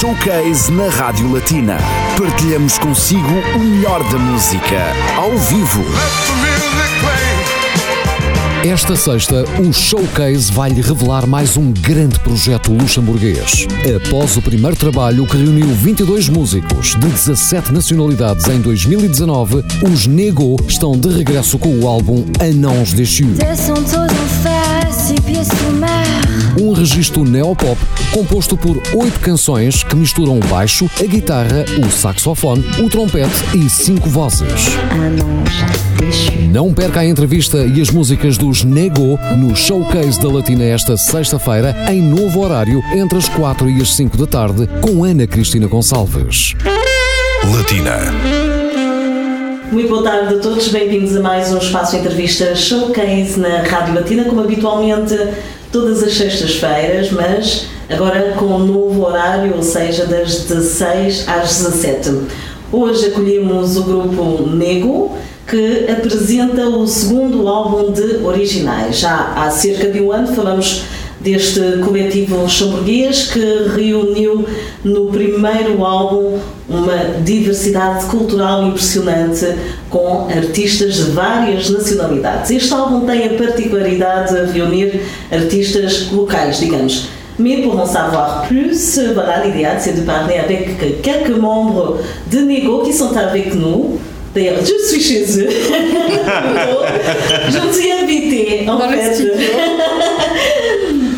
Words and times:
Showcase 0.00 0.72
na 0.72 0.88
Rádio 0.88 1.32
Latina. 1.32 1.78
Partilhamos 2.18 2.76
consigo 2.78 3.30
o 3.54 3.58
melhor 3.60 4.02
da 4.10 4.18
música, 4.18 4.92
ao 5.16 5.30
vivo. 5.38 5.84
Esta 8.64 8.96
sexta, 8.96 9.44
o 9.60 9.72
Showcase 9.72 10.50
vai-lhe 10.52 10.80
revelar 10.80 11.26
mais 11.26 11.56
um 11.56 11.70
grande 11.70 12.18
projeto 12.20 12.72
luxemburguês. 12.72 13.68
Após 13.96 14.36
o 14.36 14.42
primeiro 14.42 14.74
trabalho 14.74 15.26
que 15.26 15.36
reuniu 15.36 15.68
22 15.68 16.28
músicos 16.28 16.96
de 16.96 17.06
17 17.06 17.72
nacionalidades 17.72 18.48
em 18.48 18.60
2019, 18.60 19.64
os 19.88 20.06
Nego 20.06 20.56
estão 20.66 20.98
de 20.98 21.08
regresso 21.08 21.56
com 21.56 21.78
o 21.78 21.86
álbum 21.86 22.24
Anons 22.40 22.92
Déchus. 22.92 23.38
Registro 26.84 27.24
neopop 27.24 27.80
composto 28.12 28.58
por 28.58 28.76
oito 28.94 29.18
canções 29.20 29.82
que 29.82 29.96
misturam 29.96 30.36
o 30.36 30.46
baixo, 30.48 30.84
a 31.00 31.04
guitarra, 31.04 31.64
o 31.82 31.90
saxofone, 31.90 32.62
o 32.78 32.90
trompete 32.90 33.32
e 33.56 33.70
cinco 33.70 34.06
vozes. 34.10 34.66
Não 36.52 36.74
perca 36.74 37.00
a 37.00 37.06
entrevista 37.06 37.64
e 37.64 37.80
as 37.80 37.88
músicas 37.88 38.36
dos 38.36 38.64
Nego 38.64 39.18
no 39.34 39.56
Showcase 39.56 40.20
da 40.20 40.28
Latina 40.28 40.64
esta 40.64 40.94
sexta-feira, 40.98 41.74
em 41.90 42.02
novo 42.02 42.40
horário, 42.40 42.82
entre 42.94 43.16
as 43.16 43.30
4 43.30 43.70
e 43.70 43.80
as 43.80 43.96
5 43.96 44.18
da 44.18 44.26
tarde, 44.26 44.68
com 44.82 45.04
Ana 45.04 45.26
Cristina 45.26 45.66
Gonçalves. 45.66 46.54
Latina. 47.56 48.43
Muito 49.74 49.88
boa 49.88 50.04
tarde 50.04 50.36
a 50.36 50.38
todos, 50.38 50.68
bem-vindos 50.68 51.16
a 51.16 51.20
mais 51.20 51.52
um 51.52 51.58
espaço 51.58 51.96
entrevista 51.96 52.54
Showcase 52.54 53.40
na 53.40 53.58
Rádio 53.62 53.92
Latina, 53.92 54.24
como 54.24 54.40
habitualmente 54.40 55.16
todas 55.72 56.00
as 56.00 56.16
sextas-feiras, 56.16 57.10
mas 57.10 57.66
agora 57.90 58.34
com 58.38 58.44
um 58.44 58.60
novo 58.60 59.04
horário, 59.04 59.52
ou 59.56 59.64
seja, 59.64 60.06
das 60.06 60.44
16 60.44 61.28
às 61.28 61.56
17. 61.58 62.20
Hoje 62.70 63.06
acolhemos 63.06 63.76
o 63.76 63.82
grupo 63.82 64.46
Nego, 64.46 65.18
que 65.44 65.90
apresenta 65.90 66.68
o 66.68 66.86
segundo 66.86 67.48
álbum 67.48 67.90
de 67.90 68.24
originais. 68.24 69.00
Já 69.00 69.32
há 69.34 69.50
cerca 69.50 69.90
de 69.90 70.00
um 70.00 70.12
ano 70.12 70.28
falamos 70.36 70.84
deste 71.24 71.78
coletivo 71.82 72.42
luxemburguês 72.42 73.28
que 73.28 73.40
reuniu 73.74 74.44
no 74.84 75.06
primeiro 75.06 75.82
álbum 75.82 76.38
uma 76.68 77.22
diversidade 77.22 78.04
cultural 78.06 78.66
impressionante 78.66 79.46
com 79.88 80.28
artistas 80.30 80.96
de 80.96 81.12
várias 81.12 81.70
nacionalidades. 81.70 82.50
Este 82.50 82.74
álbum 82.74 83.06
tem 83.06 83.24
a 83.24 83.30
particularidade 83.30 84.34
de 84.34 84.52
reunir 84.52 85.00
artistas 85.32 86.10
locais, 86.12 86.60
digamos. 86.60 87.08
Mais 87.38 87.62
pour 87.62 87.80
en 87.80 87.86
savoir 87.86 88.46
plus, 88.46 89.00
voilà, 89.12 89.44
l'idéal 89.44 89.78
c'est 89.80 89.94
de 89.94 90.02
parler 90.02 90.36
avec 90.36 91.02
quelques 91.02 91.36
membres 91.36 91.98
de 92.30 92.38
Nego 92.40 92.82
qui 92.82 92.92
sont 92.92 93.16
avec 93.16 93.54
nous. 93.54 93.98
D'ailleurs, 94.34 94.58
je 94.60 94.86
suis 94.86 95.00
chez 95.00 95.22
eux. 95.40 95.48
je 97.48 97.66
me 97.66 97.72
suis 97.72 97.92
invitée, 97.92 98.68
en 98.68 98.76
Dans 98.76 98.90
le 98.90 98.96
fait. 98.96 99.22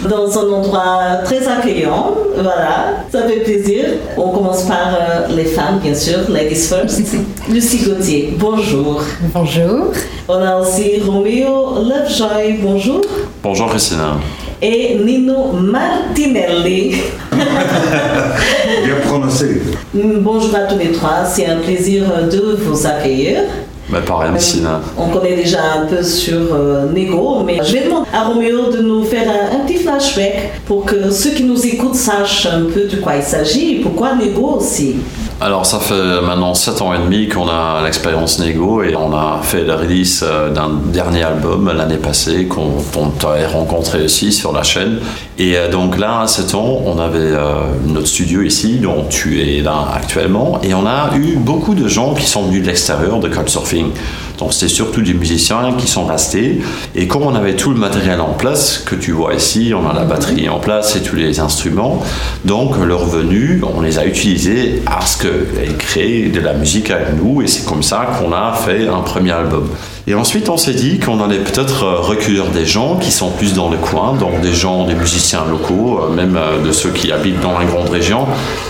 Dans 0.09 0.39
un 0.39 0.53
endroit 0.53 0.99
très 1.25 1.49
accueillant, 1.49 2.15
voilà, 2.35 3.05
ça 3.11 3.23
fait 3.27 3.41
plaisir. 3.41 3.85
On 4.17 4.29
commence 4.29 4.63
par 4.65 4.95
euh, 4.95 5.35
les 5.35 5.47
femmes, 5.47 5.81
bien 5.83 5.95
sûr, 5.95 6.19
ladies 6.29 6.55
first. 6.55 7.01
Lucie 7.49 7.79
Gauthier, 7.79 8.35
bonjour. 8.39 9.03
Bonjour. 9.35 9.93
On 10.29 10.35
a 10.35 10.57
aussi 10.59 11.01
Romeo 11.05 11.83
Lovejoy, 11.83 12.59
bonjour. 12.63 13.01
Bonjour 13.43 13.69
Christina. 13.69 14.19
Et 14.63 14.97
Nino 14.97 15.53
Martinelli. 15.53 17.03
Bien 17.33 18.97
prononcé. 19.07 19.63
Bonjour 19.93 20.55
à 20.55 20.61
tous 20.61 20.79
les 20.79 20.93
trois, 20.93 21.25
c'est 21.25 21.47
un 21.47 21.57
plaisir 21.57 22.05
de 22.31 22.57
vous 22.63 22.87
accueillir. 22.87 23.41
Bah, 23.89 24.01
pareil, 24.05 24.31
Christina. 24.33 24.81
On 24.99 25.09
connaît 25.11 25.37
déjà 25.37 25.61
un 25.81 25.87
peu 25.87 26.03
sur 26.03 26.53
euh, 26.53 26.87
Nego, 26.93 27.45
mais 27.45 27.61
je 27.65 27.73
vais 27.73 27.85
demander 27.85 28.09
à 28.13 28.25
Roméo 28.25 28.71
de 28.71 28.79
nous 28.79 29.05
faire 29.05 29.29
un, 29.31 29.57
un 29.57 29.61
petit 29.65 29.79
flashback 29.79 30.61
pour 30.67 30.85
que 30.85 31.11
ceux 31.11 31.31
qui 31.31 31.45
nous 31.45 31.65
écoutent 31.65 31.95
sachent 31.95 32.47
un 32.47 32.65
peu 32.65 32.85
de 32.85 32.97
quoi 32.97 33.17
il 33.17 33.23
s'agit 33.23 33.77
et 33.77 33.81
pourquoi 33.83 34.17
Nego 34.17 34.57
aussi. 34.59 34.97
Alors, 35.39 35.67
ça 35.67 35.81
fait 35.81 36.23
maintenant 36.23 36.55
7 36.55 36.81
ans 36.81 36.95
et 36.95 36.99
demi 36.99 37.29
qu'on 37.29 37.47
a 37.51 37.83
l'expérience 37.85 38.39
Nego 38.39 38.83
et 38.83 38.97
on 38.97 39.15
a 39.15 39.41
fait 39.43 39.65
le 39.65 39.75
release 39.75 40.25
euh, 40.27 40.51
d'un 40.51 40.71
dernier 40.87 41.25
album 41.25 41.71
l'année 41.77 41.99
passée 41.99 42.47
qu'on 42.47 42.83
on 42.97 43.09
t'a 43.11 43.47
rencontré 43.47 44.03
aussi 44.03 44.33
sur 44.33 44.51
la 44.53 44.63
chaîne. 44.63 44.99
Et 45.39 45.59
euh, 45.59 45.71
donc 45.71 45.99
là, 45.99 46.23
à 46.23 46.27
7 46.27 46.55
ans, 46.55 46.81
on 46.87 46.99
avait 46.99 47.19
euh, 47.19 47.53
notre 47.85 48.07
studio 48.07 48.41
ici, 48.41 48.79
dont 48.79 49.05
tu 49.11 49.43
es 49.43 49.61
là 49.61 49.89
actuellement, 49.95 50.59
et 50.63 50.73
on 50.73 50.87
a 50.87 51.15
eu 51.17 51.37
beaucoup 51.37 51.75
de 51.75 51.87
gens 51.87 52.15
qui 52.15 52.25
sont 52.25 52.45
venus 52.45 52.63
de 52.63 52.69
l'extérieur 52.69 53.21
de 53.21 53.29
Couchsurfing. 53.29 53.91
Donc 54.39 54.53
c'était 54.53 54.73
surtout 54.73 55.03
des 55.03 55.15
musiciens 55.15 55.75
qui 55.79 55.87
sont 55.87 56.05
restés. 56.05 56.61
Et 56.95 57.07
comme 57.07 57.23
on 57.23 57.35
avait 57.35 57.57
tout 57.57 57.71
le 57.71 57.77
matériel 57.77 58.21
en 58.21 58.35
place, 58.35 58.83
que 58.85 58.95
tu 58.95 59.13
vois 59.13 59.35
ici, 59.35 59.73
on 59.75 59.89
a 59.89 59.93
la 59.93 60.05
batterie 60.05 60.49
en 60.49 60.59
place 60.59 60.97
et 60.97 61.03
tous 61.03 61.17
les 61.17 61.41
instruments, 61.41 62.03
donc 62.45 62.77
le 62.79 62.95
revenu, 62.95 63.63
on 63.77 63.81
les 63.81 63.99
a 63.99 64.07
utilisés 64.07 64.83
à 64.87 65.05
ce 65.07 65.17
que 65.19 65.47
et 65.63 65.73
créer 65.75 66.29
de 66.29 66.41
la 66.41 66.53
musique 66.53 66.91
avec 66.91 67.15
nous. 67.21 67.43
Et 67.43 67.47
c'est 67.47 67.65
comme 67.65 67.83
ça 67.83 68.07
qu'on 68.19 68.33
a 68.33 68.53
fait 68.53 68.89
un 68.89 69.01
premier 69.01 69.33
album. 69.33 69.69
Et 70.09 70.15
ensuite, 70.15 70.49
on 70.49 70.57
s'est 70.57 70.75
dit 70.75 71.01
qu'on 71.01 71.21
allait 71.21 71.41
peut-être 71.41 71.83
euh, 71.83 72.01
recueillir 72.01 72.47
des 72.51 72.65
gens 72.65 72.95
qui 72.95 73.11
sont 73.11 73.31
plus 73.31 73.55
dans 73.55 73.69
le 73.69 73.77
coin, 73.77 74.15
donc 74.15 74.41
des 74.41 74.53
gens, 74.53 74.87
des 74.87 74.95
musiciens 74.95 75.45
locaux, 75.51 76.01
euh, 76.01 76.15
même 76.15 76.37
euh, 76.37 76.65
de 76.65 76.71
ceux 76.71 76.91
qui 76.91 77.11
habitent 77.11 77.41
dans 77.41 77.59
la 77.59 77.65
grande 77.65 77.89
région, 77.89 78.25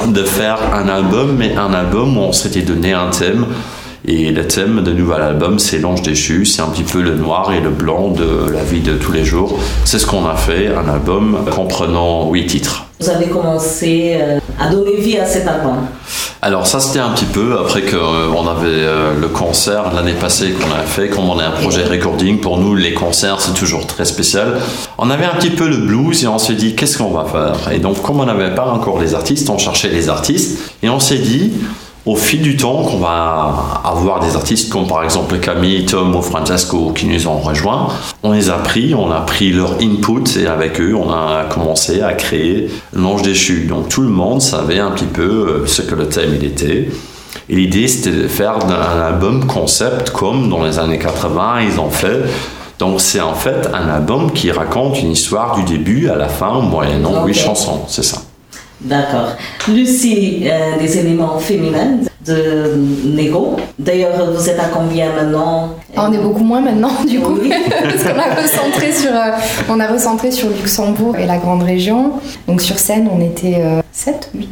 de 0.06 0.22
faire 0.22 0.58
un 0.72 0.88
album, 0.88 1.36
mais 1.38 1.54
un 1.54 1.74
album 1.74 2.16
où 2.16 2.20
on 2.20 2.32
s'était 2.32 2.62
donné 2.62 2.94
un 2.94 3.08
thème. 3.08 3.44
Et 4.08 4.30
le 4.30 4.46
thème 4.46 4.84
de 4.84 4.92
nouvel 4.92 5.20
album, 5.20 5.58
c'est 5.58 5.78
l'ange 5.78 6.02
déchu. 6.02 6.46
C'est 6.46 6.62
un 6.62 6.68
petit 6.68 6.84
peu 6.84 7.02
le 7.02 7.16
noir 7.16 7.52
et 7.52 7.60
le 7.60 7.70
blanc 7.70 8.10
de 8.10 8.52
la 8.52 8.62
vie 8.62 8.80
de 8.80 8.94
tous 8.94 9.10
les 9.10 9.24
jours. 9.24 9.58
C'est 9.84 9.98
ce 9.98 10.06
qu'on 10.06 10.24
a 10.26 10.36
fait, 10.36 10.68
un 10.68 10.88
album 10.88 11.44
comprenant 11.52 12.30
huit 12.30 12.46
titres. 12.46 12.86
Vous 13.00 13.10
avez 13.10 13.26
commencé 13.26 14.16
euh, 14.20 14.38
à 14.60 14.68
donner 14.68 14.96
vie 14.96 15.18
à 15.18 15.26
cet 15.26 15.48
album. 15.48 15.88
Alors 16.40 16.66
ça 16.66 16.78
c'était 16.78 17.00
un 17.00 17.10
petit 17.10 17.24
peu 17.24 17.58
après 17.58 17.82
qu'on 17.82 18.46
avait 18.46 18.66
euh, 18.66 19.18
le 19.18 19.26
concert 19.26 19.92
l'année 19.92 20.12
passée 20.12 20.52
qu'on 20.52 20.70
a 20.70 20.82
fait, 20.82 21.08
comme 21.08 21.28
on 21.28 21.38
a 21.38 21.46
un 21.46 21.50
projet 21.50 21.82
recording, 21.82 22.38
pour 22.40 22.58
nous 22.58 22.74
les 22.76 22.94
concerts 22.94 23.40
c'est 23.40 23.54
toujours 23.54 23.86
très 23.86 24.04
spécial. 24.04 24.58
On 24.98 25.10
avait 25.10 25.24
un 25.24 25.34
petit 25.34 25.50
peu 25.50 25.68
le 25.68 25.78
blues 25.78 26.22
et 26.22 26.28
on 26.28 26.38
s'est 26.38 26.54
dit 26.54 26.76
qu'est-ce 26.76 26.98
qu'on 26.98 27.10
va 27.10 27.24
faire? 27.24 27.72
Et 27.72 27.78
donc 27.80 28.00
comme 28.02 28.20
on 28.20 28.26
n'avait 28.26 28.54
pas 28.54 28.66
encore 28.66 29.00
les 29.00 29.14
artistes, 29.14 29.50
on 29.50 29.58
cherchait 29.58 29.88
les 29.88 30.08
artistes 30.08 30.72
et 30.82 30.88
on 30.88 31.00
s'est 31.00 31.18
dit 31.18 31.52
au 32.06 32.14
fil 32.14 32.40
du 32.40 32.56
temps 32.56 32.84
qu'on 32.84 32.98
va 32.98 33.80
avoir 33.84 34.20
des 34.20 34.36
artistes 34.36 34.72
comme 34.72 34.86
par 34.86 35.02
exemple 35.02 35.38
Camille, 35.38 35.84
Tom 35.86 36.14
ou 36.14 36.22
Francesco 36.22 36.92
qui 36.94 37.06
nous 37.06 37.26
ont 37.26 37.38
rejoints, 37.38 37.88
on 38.22 38.30
les 38.30 38.48
a 38.48 38.54
pris, 38.54 38.94
on 38.94 39.10
a 39.10 39.20
pris 39.20 39.50
leur 39.50 39.72
input 39.82 40.22
et 40.38 40.46
avec 40.46 40.80
eux 40.80 40.94
on 40.94 41.12
a 41.12 41.44
commencé 41.50 42.02
à 42.02 42.12
créer 42.12 42.70
l'ange 42.92 43.22
déchu. 43.22 43.66
Donc 43.68 43.88
tout 43.88 44.02
le 44.02 44.08
monde 44.08 44.40
savait 44.40 44.78
un 44.78 44.92
petit 44.92 45.04
peu 45.04 45.22
euh, 45.22 45.66
ce 45.66 45.82
que 45.82 45.96
le 45.96 46.08
thème 46.08 46.36
il 46.40 46.44
était. 46.44 46.88
Et 47.48 47.56
l'idée 47.56 47.88
c'était 47.88 48.16
de 48.16 48.28
faire 48.28 48.56
un 48.64 49.00
album 49.00 49.46
concept 49.46 50.10
comme 50.10 50.48
dans 50.48 50.64
les 50.64 50.78
années 50.78 50.98
80 51.00 51.62
ils 51.62 51.80
ont 51.80 51.90
fait. 51.90 52.22
Donc 52.78 53.00
c'est 53.00 53.20
en 53.20 53.34
fait 53.34 53.68
un 53.72 53.88
album 53.88 54.30
qui 54.30 54.52
raconte 54.52 55.00
une 55.00 55.10
histoire 55.10 55.56
du 55.56 55.64
début 55.64 56.08
à 56.08 56.14
la 56.14 56.28
fin 56.28 56.60
moyennant 56.60 57.22
Ok. 57.22 57.28
huit 57.28 57.34
chansons, 57.34 57.80
c'est 57.88 58.04
ça. 58.04 58.18
D'accord. 58.80 59.30
Lucie, 59.68 60.44
euh, 60.46 60.78
des 60.78 60.98
éléments 60.98 61.38
féminins 61.38 61.98
de 62.26 62.74
Nego. 63.04 63.56
D'ailleurs, 63.78 64.30
vous 64.34 64.48
êtes 64.48 64.58
à 64.58 64.64
combien 64.72 65.12
maintenant? 65.12 65.70
On 65.96 66.12
est 66.12 66.18
beaucoup 66.18 66.44
moins 66.44 66.60
maintenant, 66.60 66.90
du 67.08 67.20
coup, 67.20 67.38
Oui. 67.40 67.50
parce 67.68 68.02
qu'on 68.04 68.18
a 68.18 68.34
recentré 68.42 68.92
sur, 68.92 69.12
euh, 69.12 69.30
on 69.68 69.80
a 69.80 69.86
recentré 69.86 70.30
sur 70.30 70.48
Luxembourg 70.50 71.16
et 71.16 71.26
la 71.26 71.38
grande 71.38 71.62
région. 71.62 72.12
Donc 72.46 72.60
sur 72.60 72.78
scène, 72.78 73.08
on 73.12 73.20
était 73.24 73.62
7, 73.92 74.30
8. 74.34 74.48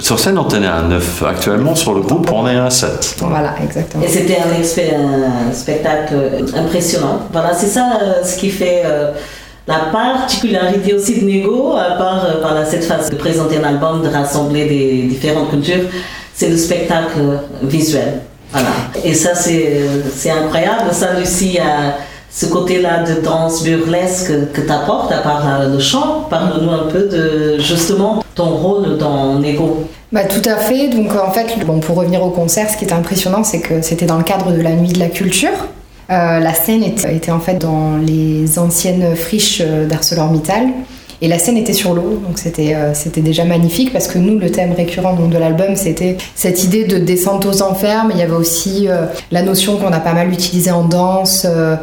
Sur 0.00 0.18
scène 0.18 0.38
on 0.38 0.44
tenait 0.44 0.66
à 0.66 0.80
9. 0.82 1.24
Actuellement 1.28 1.74
sur 1.74 1.92
le 1.92 2.00
groupe 2.00 2.30
on 2.32 2.48
est 2.48 2.56
à 2.56 2.70
7. 2.70 3.16
Voilà, 3.18 3.54
exactement. 3.62 4.02
Et 4.02 4.08
c'était 4.08 4.38
un 4.38 5.52
spectacle 5.52 6.14
impressionnant. 6.56 7.20
Voilà, 7.32 7.52
c'est 7.52 7.66
ça 7.66 7.98
euh, 8.02 8.24
ce 8.24 8.36
qui 8.38 8.48
fait 8.50 8.82
euh, 8.86 9.12
la 9.66 9.90
particularité 9.92 10.94
aussi 10.94 11.20
de 11.20 11.26
Nego, 11.26 11.76
à 11.76 11.96
part 11.96 12.24
euh, 12.24 12.40
voilà, 12.40 12.64
cette 12.64 12.84
phase 12.84 13.10
de 13.10 13.16
présenter 13.16 13.58
un 13.58 13.64
album, 13.64 14.02
de 14.02 14.08
rassembler 14.08 14.66
des 14.66 15.02
différentes 15.02 15.50
cultures, 15.50 15.84
c'est 16.34 16.48
le 16.48 16.56
spectacle 16.56 17.20
visuel. 17.62 18.20
Voilà. 18.52 18.68
Et 19.04 19.14
ça, 19.14 19.34
c'est 19.34 19.82
c'est 20.14 20.30
incroyable. 20.30 20.92
Ça, 20.92 21.14
Lucie, 21.18 21.58
a 21.58 21.96
ce 22.30 22.46
côté-là 22.46 23.02
de 23.04 23.20
danse 23.20 23.62
burlesque 23.62 24.32
que 24.52 24.60
tu 24.60 24.72
apportes, 24.72 25.12
à 25.12 25.18
part 25.18 25.44
euh, 25.46 25.68
le 25.68 25.78
chant. 25.78 26.26
Parle-nous 26.30 26.70
un 26.70 26.86
peu 26.90 27.02
de 27.02 27.58
justement 27.58 28.22
ton 28.34 28.46
rôle 28.46 28.98
dans 28.98 29.38
Nego. 29.38 29.86
Bah, 30.12 30.24
tout 30.24 30.48
à 30.48 30.56
fait. 30.56 30.88
Donc 30.88 31.12
en 31.14 31.30
fait, 31.30 31.64
bon, 31.64 31.80
pour 31.80 31.96
revenir 31.96 32.22
au 32.22 32.30
concert, 32.30 32.68
ce 32.70 32.76
qui 32.76 32.84
est 32.84 32.92
impressionnant, 32.92 33.44
c'est 33.44 33.60
que 33.60 33.82
c'était 33.82 34.06
dans 34.06 34.18
le 34.18 34.24
cadre 34.24 34.52
de 34.52 34.60
la 34.60 34.72
nuit 34.72 34.92
de 34.92 34.98
la 34.98 35.08
culture. 35.08 35.68
Euh, 36.10 36.40
la 36.40 36.54
scène 36.54 36.82
était, 36.82 37.14
était 37.14 37.30
en 37.30 37.40
fait 37.40 37.54
dans 37.54 37.96
les 37.96 38.58
anciennes 38.58 39.14
friches 39.14 39.62
euh, 39.64 39.86
d'ArcelorMittal. 39.86 40.68
Et 41.22 41.28
la 41.28 41.38
scène 41.38 41.58
était 41.58 41.74
sur 41.74 41.92
l'eau, 41.92 42.22
donc 42.26 42.38
c'était 42.38 42.74
c'était 42.94 43.20
déjà 43.20 43.44
magnifique 43.44 43.92
parce 43.92 44.08
que 44.08 44.16
nous, 44.16 44.38
le 44.38 44.50
thème 44.50 44.72
récurrent 44.72 45.12
donc, 45.12 45.28
de 45.28 45.36
l'album, 45.36 45.76
c'était 45.76 46.16
cette 46.34 46.64
idée 46.64 46.84
de 46.84 46.96
descente 46.96 47.44
aux 47.44 47.60
enfers, 47.60 48.06
mais 48.06 48.14
il 48.14 48.20
y 48.20 48.22
avait 48.22 48.32
aussi 48.32 48.88
la 49.30 49.42
notion 49.42 49.76
qu'on 49.76 49.92
a 49.92 50.00
pas 50.00 50.14
mal 50.14 50.32
utilisée 50.32 50.70
en 50.70 50.84
danse. 50.84 51.46
Euh, 51.46 51.76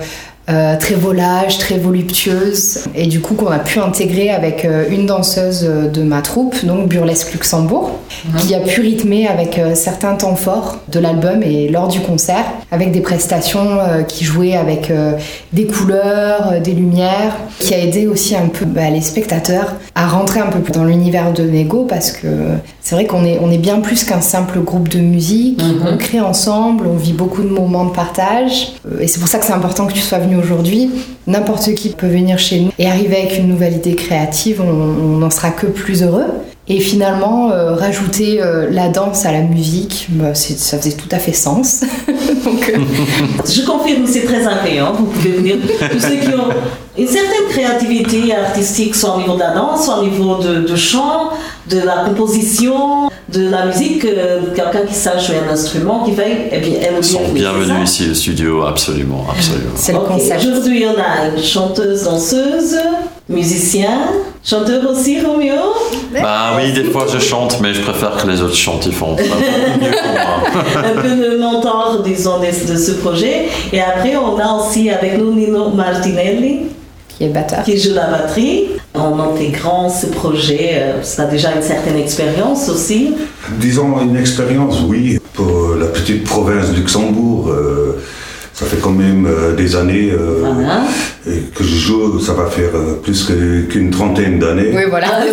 très 0.48 0.96
volage, 0.96 1.58
très 1.58 1.78
voluptueuse, 1.78 2.86
et 2.96 3.08
du 3.08 3.20
coup 3.20 3.36
qu'on 3.36 3.52
a 3.52 3.60
pu 3.60 3.80
intégrer 3.80 4.30
avec 4.30 4.64
euh, 4.64 4.86
une 4.90 5.06
danseuse 5.06 5.66
euh, 5.68 5.90
de 5.90 6.04
ma 6.04 6.22
troupe, 6.22 6.66
donc 6.66 6.88
Burlesque 6.88 7.34
Luxembourg, 7.34 8.00
qui 8.40 8.56
a 8.56 8.60
pu 8.60 8.82
rythmer 8.82 9.28
avec 9.28 9.60
certains 9.76 10.16
temps 10.16 10.36
forts 10.36 10.78
de 10.88 11.00
l'album 11.00 11.44
et 11.44 11.70
lors 11.70 11.88
du 11.88 12.00
concert, 12.00 12.46
avec 12.72 12.92
des 12.92 13.02
prestations 13.02 13.78
qui 14.08 14.24
jouaient 14.24 14.56
avec 14.56 14.92
des 15.54 15.68
couleurs, 15.68 16.60
des 16.62 16.72
lumières, 16.72 17.36
qui 17.60 17.74
a 17.74 17.80
aidé 17.80 18.08
aussi 18.08 18.36
un 18.36 18.48
peu 18.48 18.66
bah, 18.66 18.90
les 18.90 19.02
spectateurs 19.02 19.76
à 19.96 20.08
rentrer 20.08 20.40
un 20.40 20.48
peu 20.48 20.60
plus 20.60 20.72
dans 20.72 20.86
l'univers 20.86 21.34
de 21.34 21.44
Nego, 21.44 21.84
parce 21.84 22.12
que 22.12 22.28
c'est 22.82 22.96
vrai 22.96 23.06
qu'on 23.06 23.26
est, 23.26 23.40
on 23.42 23.52
est 23.52 23.58
bien 23.58 23.80
plus 23.80 24.04
qu'un 24.04 24.22
simple 24.22 24.60
groupe 24.60 24.88
de 24.88 25.00
musique, 25.00 25.62
mhm. 25.62 25.88
on 25.94 25.98
crée 25.98 26.22
ensemble, 26.22 26.88
on 26.88 26.96
vit 26.96 27.14
beaucoup 27.14 27.44
de 27.44 27.50
moments 27.50 27.86
de 27.86 27.92
partage, 27.92 28.74
et 29.00 29.08
c'est 29.08 29.20
pour 29.20 29.28
ça 29.28 29.40
que 29.40 29.46
c'est 29.46 29.54
important 29.54 29.86
que 29.86 29.94
tu 29.94 30.00
sois 30.00 30.20
venu 30.20 30.37
aujourd'hui, 30.38 30.90
n'importe 31.26 31.74
qui 31.74 31.90
peut 31.90 32.08
venir 32.08 32.40
chez 32.40 32.60
nous 32.60 32.72
et 32.80 32.88
arriver 32.88 33.18
avec 33.18 33.38
une 33.38 33.48
nouvelle 33.48 33.76
idée 33.76 33.96
créative, 33.96 34.62
on 34.62 35.18
n'en 35.18 35.30
sera 35.30 35.52
que 35.52 35.68
plus 35.68 36.04
heureux. 36.04 36.26
Et 36.70 36.82
finalement, 36.82 37.52
euh, 37.52 37.76
rajouter 37.76 38.42
euh, 38.42 38.68
la 38.70 38.90
danse 38.90 39.26
à 39.26 39.32
la 39.32 39.42
musique, 39.42 40.08
bah, 40.10 40.36
ça 40.36 40.78
faisait 40.78 40.98
tout 40.98 41.08
à 41.12 41.18
fait 41.18 41.32
sens. 41.32 41.86
Donc, 42.46 42.70
euh, 42.70 42.80
Je 43.46 43.66
confirme, 43.66 44.06
c'est 44.06 44.26
très 44.26 44.46
agréable. 44.46 44.98
Vous 45.00 45.06
pouvez 45.06 45.32
venir. 45.32 45.56
Tous 45.92 46.00
ceux 46.00 46.18
qui 46.18 46.28
ont 46.36 46.50
une 46.98 47.08
certaine 47.08 47.48
créativité 47.50 48.34
artistique, 48.34 48.96
soit 48.96 49.16
au 49.16 49.20
niveau 49.20 49.36
de 49.36 49.40
la 49.40 49.52
danse, 49.54 49.86
soit 49.86 50.00
au 50.00 50.04
niveau 50.04 50.38
de, 50.38 50.76
chant, 50.76 51.30
de 51.70 51.80
la 51.80 52.06
composition, 52.06 53.10
de 53.30 53.50
la 53.50 53.68
musique, 53.68 54.02
quelqu'un 54.02 54.86
qui 54.88 54.94
sache 54.94 55.28
jouer 55.28 55.38
un 55.48 55.52
instrument, 55.52 56.04
qui 56.04 56.12
veuille, 56.14 56.48
eh 56.52 56.58
bien, 56.60 56.80
Ils 56.98 57.04
sont 57.04 57.22
bienvenus 57.34 57.90
ici 57.90 58.10
au 58.10 58.14
studio, 58.16 58.64
absolument, 58.64 59.26
absolument. 59.30 59.72
C'est 59.76 59.94
le 59.94 60.00
concept. 60.00 60.46
Aujourd'hui, 60.46 60.86
on 60.86 61.00
a 61.00 61.36
une 61.36 61.44
chanteuse, 61.44 62.04
danseuse, 62.04 62.78
musicien, 63.30 64.00
chanteur 64.44 64.90
aussi, 64.90 65.22
Roméo 65.22 65.56
Bah 66.14 66.54
oui, 66.58 66.72
des 66.72 66.86
fois 66.86 67.06
je 67.12 67.20
chante, 67.20 67.60
mais 67.62 67.74
je 67.74 67.82
préfère 67.82 68.16
que 68.16 68.28
les 68.28 68.42
autres 68.42 68.56
chantent, 68.56 68.86
ils 68.86 68.94
font 68.94 69.14
un 69.14 71.02
peu 71.02 71.10
de 71.10 71.38
mentor, 71.42 72.02
disons, 72.04 72.40
de, 72.40 72.72
de, 72.72 72.78
ce 72.78 72.92
projet. 72.94 73.48
Et 73.74 73.82
après, 73.82 74.16
on 74.16 74.40
a 74.40 74.54
aussi 74.54 74.90
avec 74.90 75.18
nous 75.18 75.34
Nino 75.34 75.70
Martinelli. 75.70 76.62
Qui 77.18 77.26
est 77.26 77.30
batteur. 77.30 77.64
Qui 77.64 77.80
joue 77.80 77.94
la 77.94 78.08
batterie. 78.08 78.70
En 78.94 79.20
intégrant 79.20 79.90
ce 79.90 80.08
projet, 80.08 80.74
euh, 80.76 81.04
ça 81.04 81.24
a 81.24 81.26
déjà 81.26 81.54
une 81.56 81.62
certaine 81.62 81.98
expérience 81.98 82.70
aussi. 82.70 83.16
Disons 83.60 84.00
une 84.02 84.18
expérience, 84.18 84.82
oui, 84.88 85.20
pour 85.34 85.76
la 85.80 85.88
petite 85.88 86.24
province 86.24 86.72
de 86.72 86.78
Luxembourg. 86.78 87.50
Euh, 87.50 88.00
ça 88.58 88.66
fait 88.66 88.78
quand 88.78 88.90
même 88.90 89.28
euh, 89.28 89.54
des 89.54 89.76
années 89.76 90.10
euh, 90.12 90.42
que 91.54 91.64
je 91.64 91.76
joue, 91.76 92.20
ça 92.20 92.34
va 92.34 92.48
faire 92.48 92.72
euh, 92.74 93.00
plus 93.04 93.32
qu'une 93.70 93.92
trentaine 93.92 94.40
d'années. 94.40 94.72
Oui, 94.74 94.82
voilà, 94.90 95.10
ah, 95.12 95.24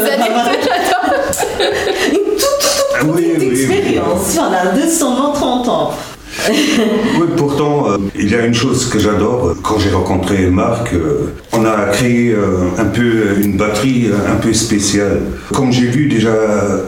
Une 2.13 2.19
toute, 2.19 2.39
toute, 2.39 3.01
toute 3.01 3.15
petite 3.15 3.39
oui, 3.39 3.49
expérience, 3.51 4.35
voilà, 4.35 4.73
230 4.75 5.69
ans. 5.71 5.95
oui, 7.20 7.26
pourtant, 7.37 7.91
euh, 7.91 7.96
il 8.19 8.31
y 8.31 8.35
a 8.35 8.44
une 8.44 8.55
chose 8.55 8.87
que 8.87 8.99
j'adore. 8.99 9.55
Quand 9.62 9.79
j'ai 9.79 9.91
rencontré 9.91 10.46
Marc, 10.46 10.93
euh, 10.93 11.32
on 11.52 11.64
a 11.64 11.87
créé 11.93 12.32
euh, 12.32 12.69
un 12.76 12.85
peu 12.85 13.41
une 13.43 13.56
batterie 13.56 14.11
un 14.31 14.37
peu 14.37 14.52
spéciale. 14.52 15.23
Comme 15.52 15.73
j'ai 15.73 15.87
vu 15.87 16.06
déjà 16.06 16.32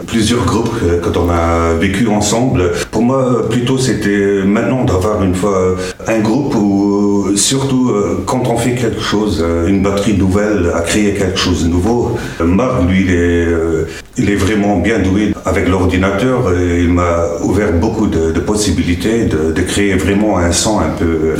plusieurs 0.05 0.45
groupes 0.45 0.75
quand 1.03 1.17
on 1.17 1.29
a 1.29 1.73
vécu 1.73 2.07
ensemble, 2.07 2.71
pour 2.91 3.01
moi, 3.01 3.47
plutôt 3.49 3.77
c'était 3.77 4.43
maintenant 4.45 4.83
d'avoir 4.83 5.23
une 5.23 5.35
fois 5.35 5.75
un 6.07 6.19
groupe 6.19 6.55
où, 6.55 7.31
surtout 7.35 7.93
quand 8.25 8.47
on 8.47 8.57
fait 8.57 8.75
quelque 8.75 9.01
chose, 9.01 9.43
une 9.67 9.81
batterie 9.81 10.17
nouvelle, 10.17 10.71
à 10.75 10.81
créer 10.81 11.13
quelque 11.13 11.39
chose 11.39 11.63
de 11.63 11.69
nouveau. 11.69 12.17
Marc, 12.43 12.83
lui, 12.87 13.01
il 13.01 13.11
est, 13.11 13.47
il 14.17 14.29
est 14.29 14.35
vraiment 14.35 14.77
bien 14.77 14.99
doué 14.99 15.33
avec 15.45 15.67
l'ordinateur. 15.67 16.51
Il 16.53 16.89
m'a 16.89 17.25
ouvert 17.43 17.73
beaucoup 17.73 18.07
de, 18.07 18.31
de 18.31 18.39
possibilités. 18.39 19.25
De, 19.25 19.51
de, 19.51 19.61
créer 19.61 19.95
vraiment 19.95 20.37
un 20.37 20.51
son 20.51 20.79
un 20.79 20.89
peu 20.97 21.35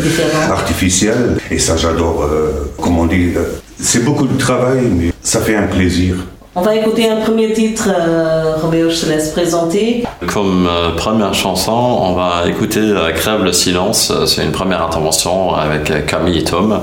artificiel. 0.50 1.38
Et 1.50 1.60
ça, 1.60 1.78
j'adore. 1.78 2.24
Euh, 2.24 2.72
comme 2.82 3.00
on 3.00 3.06
dit, 3.06 3.32
euh, 3.36 3.44
c'est 3.80 4.04
beaucoup 4.04 4.28
de 4.28 4.38
travail, 4.38 4.82
mais 4.96 5.12
ça 5.22 5.40
fait 5.40 5.56
un 5.56 5.68
plaisir. 5.68 6.16
On 6.56 6.62
va 6.62 6.76
écouter 6.76 7.08
un 7.08 7.18
premier 7.18 7.54
titre, 7.54 7.88
euh, 7.88 8.56
Roméo, 8.60 8.90
je 8.90 9.02
te 9.02 9.06
laisse 9.10 9.30
présenter. 9.30 10.04
Comme 10.26 10.68
première 10.98 11.36
chanson, 11.36 11.72
on 11.72 12.14
va 12.14 12.50
écouter 12.50 12.82
Crève 13.16 13.44
le 13.44 13.54
silence. 13.54 14.12
C'est 14.26 14.44
une 14.44 14.52
première 14.52 14.82
intervention 14.82 15.54
avec 15.54 16.08
Camille 16.08 16.40
et 16.40 16.44
Tom, 16.44 16.80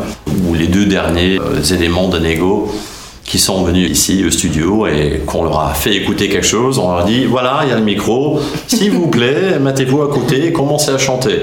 où 0.49 0.55
les 0.55 0.69
deux 0.69 0.87
derniers 0.87 1.41
éléments 1.73 2.09
de 2.09 2.21
négo 2.21 2.73
qui 3.25 3.39
sont 3.39 3.65
venus 3.65 3.91
ici 3.91 4.25
au 4.27 4.31
studio 4.31 4.87
et 4.87 5.23
qu'on 5.27 5.45
leur 5.45 5.61
a 5.61 5.75
fait 5.75 5.95
écouter 5.95 6.29
quelque 6.29 6.47
chose. 6.47 6.79
On 6.79 6.91
leur 6.91 7.01
a 7.01 7.05
dit 7.05 7.25
voilà, 7.25 7.61
il 7.65 7.71
y 7.71 7.73
a 7.73 7.77
le 7.77 7.83
micro, 7.83 8.39
s'il 8.67 8.93
vous 8.93 9.09
plaît, 9.09 9.59
mettez-vous 9.61 10.03
à 10.03 10.09
côté 10.09 10.47
et 10.47 10.53
commencez 10.53 10.91
à 10.91 10.99
chanter. 10.99 11.41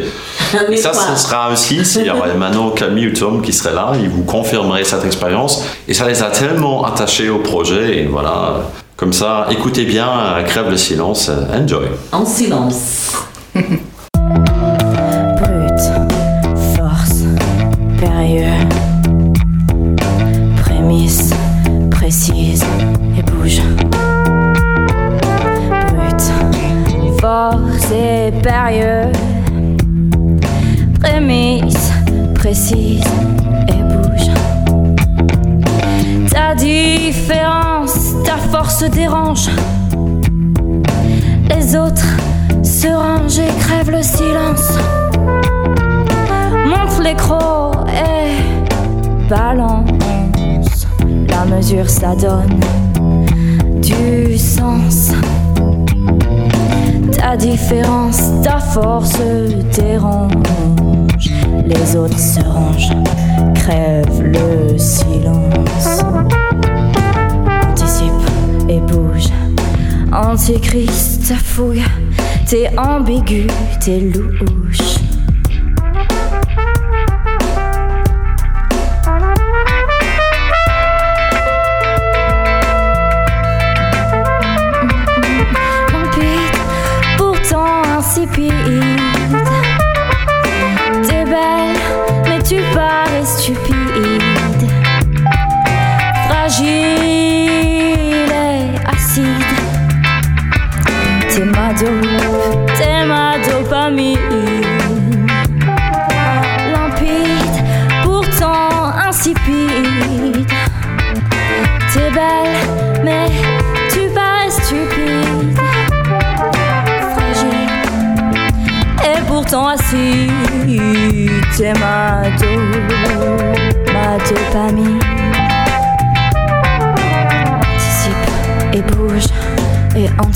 Et 0.69 0.77
ça, 0.77 0.93
ce 0.93 1.21
sera 1.21 1.51
aussi, 1.51 1.83
s'il 1.83 2.05
y 2.05 2.09
aurait 2.09 2.35
Mano, 2.35 2.71
Camille 2.71 3.07
ou 3.07 3.13
Tom 3.13 3.41
qui 3.41 3.53
seraient 3.53 3.73
là, 3.73 3.93
ils 4.01 4.09
vous 4.09 4.23
confirmeraient 4.23 4.83
cette 4.83 5.05
expérience. 5.05 5.63
Et 5.87 5.93
ça 5.93 6.07
les 6.07 6.21
a 6.21 6.29
tellement 6.29 6.85
attachés 6.85 7.29
au 7.29 7.39
projet. 7.39 7.99
Et 7.99 8.05
voilà, 8.05 8.69
comme 8.95 9.13
ça, 9.13 9.47
écoutez 9.49 9.85
bien, 9.85 10.09
crève 10.45 10.69
le 10.69 10.77
silence, 10.77 11.31
enjoy. 11.53 11.87
En 12.11 12.25
silence. 12.25 13.13
se 42.81 42.87
rangent 42.87 43.37
et 43.37 43.59
crèvent 43.59 43.91
le 43.91 44.01
silence. 44.01 44.73
Montre 46.65 47.01
l'écran 47.03 47.71
et 47.87 49.29
balance. 49.29 50.87
La 51.29 51.45
mesure, 51.45 51.87
ça 51.87 52.15
donne 52.15 52.59
du 53.83 54.35
sens. 54.35 55.11
Ta 57.11 57.37
différence, 57.37 58.19
ta 58.41 58.57
force 58.57 59.19
dérange. 59.75 60.31
Les 61.63 61.95
autres 61.95 62.17
se 62.17 62.39
rangent, 62.39 62.95
crèvent 63.53 64.23
le 64.23 64.75
silence. 64.79 66.03
Anticipe 67.69 68.25
et 68.67 68.79
bouge. 68.79 69.29
Antichrist, 70.11 71.31
fouille. 71.35 71.83
T'es 72.51 72.67
ambigu, 72.77 73.47
t'es 73.79 74.01
louche. 74.01 74.70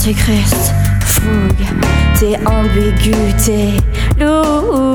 Antichrist 0.05 0.71
fougue 1.03 1.65
tes 2.19 2.37
ambiguïtés 2.45 3.81
louches. 4.19 4.94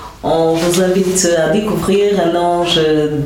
on 0.23 0.53
vous 0.53 0.81
invite 0.81 1.27
à 1.37 1.49
découvrir 1.49 2.13
Un 2.19 2.35
ange 2.35 2.79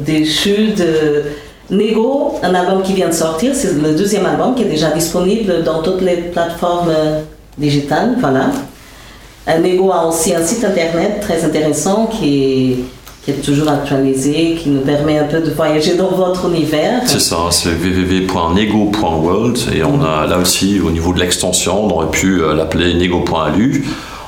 déchu 0.06 0.74
de 0.78 1.24
Nego, 1.70 2.36
un 2.44 2.54
album 2.54 2.84
qui 2.84 2.94
vient 2.94 3.10
de 3.10 3.14
sortir. 3.14 3.54
C'est 3.54 3.74
le 3.74 3.96
deuxième 3.96 4.26
album 4.26 4.56
qui 4.56 4.64
est 4.64 4.70
déjà 4.70 4.92
disponible 4.92 5.64
dans 5.64 5.82
toutes 5.82 6.02
les 6.02 6.18
plateformes 6.18 6.92
digitales. 7.58 8.16
Voilà. 8.20 8.52
Nego 9.48 9.92
a 9.92 10.06
aussi 10.06 10.34
un 10.34 10.44
site 10.44 10.64
internet 10.64 11.20
très 11.22 11.44
intéressant 11.44 12.08
qui 12.08 12.44
est 12.44 12.78
qui 13.26 13.32
est 13.32 13.42
toujours 13.44 13.70
actualisé, 13.70 14.56
qui 14.62 14.70
nous 14.70 14.82
permet 14.82 15.18
un 15.18 15.24
peu 15.24 15.40
de 15.40 15.50
voyager 15.50 15.96
dans 15.96 16.12
votre 16.12 16.48
univers. 16.48 17.02
C'est 17.08 17.20
ça, 17.20 17.38
c'est 17.50 17.70
www.nego.world 17.70 19.58
et 19.76 19.84
on 19.84 20.04
a 20.04 20.28
là 20.28 20.38
aussi 20.38 20.80
au 20.80 20.92
niveau 20.92 21.12
de 21.12 21.20
l'extension, 21.20 21.86
on 21.86 21.90
aurait 21.90 22.12
pu 22.12 22.44
euh, 22.44 22.54
l'appeler 22.54 22.94
nego.lu. 22.94 23.84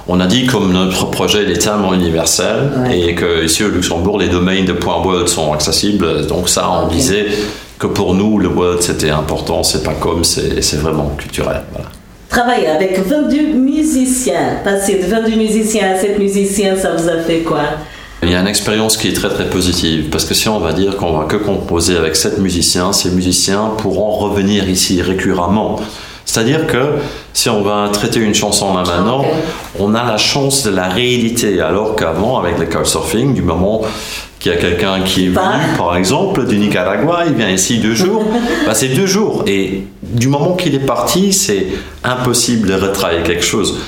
On 0.09 0.19
a 0.21 0.27
dit 0.27 0.45
comme 0.45 0.71
notre 0.71 1.09
projet 1.11 1.51
est 1.51 1.57
tellement 1.57 1.93
universel 1.93 2.71
et 2.91 3.13
que 3.13 3.43
ici 3.43 3.63
au 3.63 3.69
Luxembourg 3.69 4.17
les 4.19 4.29
domaines 4.29 4.65
de 4.65 4.73
.world 4.73 5.27
sont 5.27 5.51
accessibles, 5.51 6.25
donc 6.27 6.47
ça 6.47 6.69
on 6.69 6.87
disait 6.87 7.27
que 7.77 7.87
pour 7.87 8.15
nous 8.15 8.39
le 8.39 8.47
world 8.47 8.81
c'était 8.81 9.09
important, 9.09 9.63
c'est 9.63 9.83
pas 9.83 9.95
comme, 9.95 10.23
c'est 10.23 10.77
vraiment 10.77 11.11
culturel. 11.17 11.61
Voilà. 11.73 11.89
Travailler 12.29 12.67
avec 12.67 12.99
22 13.05 13.53
musiciens, 13.53 14.59
passer 14.63 14.99
de 14.99 15.07
22 15.07 15.35
musiciens 15.35 15.91
à 15.93 15.99
7 15.99 16.19
musiciens, 16.19 16.75
ça 16.75 16.91
vous 16.95 17.07
a 17.09 17.17
fait 17.17 17.39
quoi? 17.39 17.63
Il 18.23 18.31
y 18.31 18.35
a 18.35 18.39
une 18.39 18.47
expérience 18.47 18.97
qui 18.97 19.09
est 19.09 19.13
très 19.13 19.29
très 19.29 19.49
positive. 19.49 20.09
Parce 20.09 20.25
que 20.25 20.33
si 20.33 20.49
on 20.49 20.59
va 20.59 20.73
dire 20.73 20.97
qu'on 20.97 21.17
va 21.17 21.25
que 21.25 21.35
composer 21.35 21.95
avec 21.95 22.15
sept 22.15 22.39
musiciens, 22.39 22.91
ces 22.91 23.11
musiciens 23.11 23.71
pourront 23.77 24.11
revenir 24.11 24.67
ici 24.69 25.01
récurrentement. 25.01 25.79
C'est-à-dire 26.27 26.67
que 26.67 26.97
si 27.33 27.49
on 27.49 27.63
va 27.63 27.89
traiter 27.91 28.19
une 28.19 28.35
chanson 28.35 28.75
là 28.75 28.83
maintenant, 28.83 29.25
on 29.79 29.95
a 29.95 30.03
la 30.03 30.17
chance 30.17 30.63
de 30.63 30.69
la 30.69 30.87
rééditer, 30.87 31.59
alors 31.61 31.95
qu'avant, 31.95 32.37
avec 32.37 32.59
le 32.59 32.65
couchsurfing, 32.65 33.33
du 33.33 33.41
moment 33.41 33.81
qu'il 34.37 34.51
y 34.51 34.55
a 34.55 34.57
quelqu'un 34.59 35.01
qui 35.01 35.25
est 35.25 35.29
venu, 35.29 35.77
par 35.77 35.97
exemple, 35.97 36.45
du 36.45 36.59
Nicaragua, 36.59 37.23
il 37.25 37.33
vient 37.33 37.49
ici 37.49 37.79
deux 37.79 37.95
jours, 38.03 38.23
bah, 38.67 38.75
c'est 38.75 38.89
deux 38.89 39.07
jours. 39.07 39.45
Et 39.47 39.85
du 40.03 40.27
moment 40.27 40.53
qu'il 40.53 40.75
est 40.75 40.85
parti, 40.85 41.33
c'est 41.33 41.67
impossible 42.03 42.67
de 42.67 42.73
retravailler 42.75 43.23
quelque 43.23 43.45
chose 43.45 43.79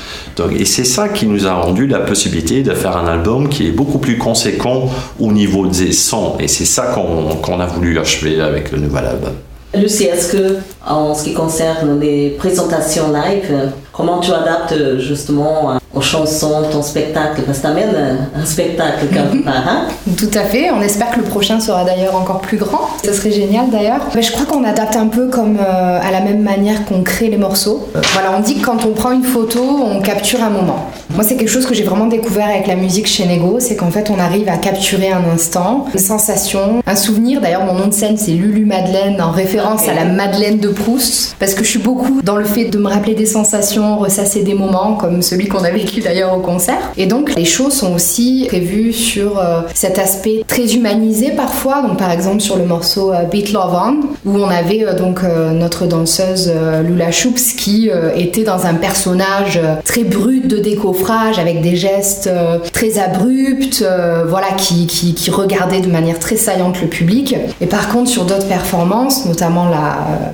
et 0.57 0.65
c'est 0.65 0.85
ça 0.85 1.09
qui 1.09 1.25
nous 1.25 1.47
a 1.47 1.53
rendu 1.53 1.87
la 1.87 1.99
possibilité 1.99 2.63
de 2.63 2.73
faire 2.73 2.97
un 2.97 3.07
album 3.07 3.49
qui 3.49 3.67
est 3.67 3.71
beaucoup 3.71 3.99
plus 3.99 4.17
conséquent 4.17 4.89
au 5.19 5.31
niveau 5.31 5.67
des 5.67 5.91
sons. 5.91 6.35
Et 6.39 6.47
c'est 6.47 6.65
ça 6.65 6.93
qu'on 6.93 7.59
a 7.59 7.65
voulu 7.65 7.97
achever 7.99 8.39
avec 8.41 8.71
le 8.71 8.79
nouvel 8.79 9.05
album. 9.05 9.33
Lucie, 9.75 10.05
est-ce 10.05 10.31
que, 10.31 10.57
en 10.87 11.13
ce 11.13 11.23
qui 11.23 11.33
concerne 11.35 11.99
les 11.99 12.31
présentations 12.31 13.11
live, 13.13 13.71
comment 13.93 14.19
tu 14.19 14.31
adaptes 14.31 14.97
justement 14.97 15.77
aux 15.93 16.01
chansons, 16.01 16.63
ton 16.71 16.81
spectacle 16.81 17.41
Parce 17.43 17.59
que 17.59 17.63
tu 17.63 17.67
amènes 17.67 18.17
un 18.35 18.45
spectacle 18.45 19.07
quelque 19.13 19.43
part. 19.43 19.67
Hein? 19.67 19.87
Tout 20.17 20.29
à 20.33 20.43
fait. 20.43 20.69
On 20.71 20.81
espère 20.81 21.11
que 21.11 21.17
le 21.17 21.25
prochain 21.25 21.59
sera 21.59 21.83
d'ailleurs 21.83 22.15
encore 22.15 22.41
plus 22.41 22.57
grand. 22.57 22.89
Ce 23.03 23.13
serait 23.13 23.31
génial 23.31 23.69
d'ailleurs. 23.71 24.01
Mais 24.15 24.21
je 24.21 24.31
crois 24.31 24.45
qu'on 24.45 24.63
adapte 24.63 24.95
un 24.95 25.07
peu 25.07 25.29
comme 25.29 25.57
euh, 25.57 25.99
à 26.01 26.11
la 26.11 26.21
même 26.21 26.41
manière 26.41 26.85
qu'on 26.85 27.01
crée 27.01 27.29
les 27.29 27.37
morceaux. 27.37 27.87
Euh, 27.95 28.01
voilà, 28.13 28.31
on 28.37 28.41
dit 28.41 28.59
que 28.59 28.65
quand 28.65 28.85
on 28.85 28.91
prend 28.91 29.11
une 29.11 29.23
photo, 29.23 29.61
on 29.61 30.01
capture 30.01 30.43
un 30.43 30.49
moment. 30.49 30.89
Moi, 31.15 31.23
c'est 31.23 31.35
quelque 31.35 31.49
chose 31.49 31.65
que 31.65 31.73
j'ai 31.73 31.83
vraiment 31.83 32.05
découvert 32.05 32.47
avec 32.47 32.67
la 32.67 32.75
musique 32.75 33.07
chez 33.07 33.25
Nego, 33.25 33.59
c'est 33.59 33.75
qu'en 33.75 33.89
fait, 33.89 34.11
on 34.11 34.19
arrive 34.19 34.47
à 34.47 34.57
capturer 34.57 35.11
un 35.11 35.23
instant, 35.33 35.85
une 35.91 35.99
sensation, 35.99 36.83
un 36.85 36.95
souvenir. 36.95 37.41
D'ailleurs, 37.41 37.65
mon 37.65 37.73
nom 37.73 37.87
de 37.87 37.93
scène, 37.93 38.15
c'est 38.15 38.31
Lulu 38.31 38.65
Madeleine, 38.65 39.19
en 39.19 39.31
référence 39.31 39.87
à 39.87 39.93
la 39.93 40.05
Madeleine 40.05 40.59
de 40.59 40.69
Proust, 40.69 41.35
parce 41.39 41.55
que 41.55 41.63
je 41.63 41.69
suis 41.69 41.79
beaucoup 41.79 42.21
dans 42.21 42.35
le 42.35 42.45
fait 42.45 42.65
de 42.65 42.77
me 42.77 42.87
rappeler 42.87 43.15
des 43.15 43.25
sensations, 43.25 43.97
ressasser 43.97 44.43
des 44.43 44.53
moments, 44.53 44.93
comme 44.93 45.23
celui 45.23 45.47
qu'on 45.47 45.63
a 45.63 45.71
d'ailleurs 46.03 46.33
au 46.35 46.39
concert. 46.39 46.91
Et 46.97 47.05
donc, 47.05 47.35
les 47.35 47.45
shows 47.45 47.69
sont 47.69 47.93
aussi 47.93 48.45
prévues 48.47 48.93
sur 48.93 49.39
euh, 49.39 49.61
cet 49.73 49.99
aspect 49.99 50.43
très 50.47 50.75
humanisé 50.75 51.31
parfois. 51.31 51.81
Donc, 51.81 51.97
par 51.97 52.11
exemple, 52.11 52.41
sur 52.41 52.57
le 52.57 52.65
morceau 52.65 53.11
euh, 53.11 53.23
Beat 53.23 53.51
Love 53.51 53.73
On, 53.73 54.29
où 54.29 54.37
on 54.37 54.49
avait 54.49 54.85
euh, 54.85 54.93
donc 54.93 55.21
notre 55.53 55.85
danseuse 55.85 56.51
Lula 56.83 57.11
Choups 57.11 57.53
qui 57.53 57.89
était 58.15 58.43
dans 58.43 58.65
un 58.65 58.73
personnage 58.73 59.59
très 59.83 60.03
brut 60.03 60.47
de 60.47 60.57
déco 60.57 60.95
avec 61.37 61.61
des 61.61 61.75
gestes 61.75 62.29
très 62.73 62.99
abrupts, 62.99 63.83
voilà, 64.27 64.47
qui, 64.57 64.87
qui, 64.87 65.13
qui, 65.13 65.31
regardaient 65.31 65.81
de 65.81 65.91
manière 65.91 66.19
très 66.19 66.35
saillante 66.35 66.81
le 66.81 66.87
public. 66.87 67.35
Et 67.61 67.65
par 67.65 67.89
contre, 67.89 68.09
sur 68.09 68.25
d'autres 68.25 68.47
performances, 68.47 69.25
notamment 69.25 69.65
la, 69.69 70.33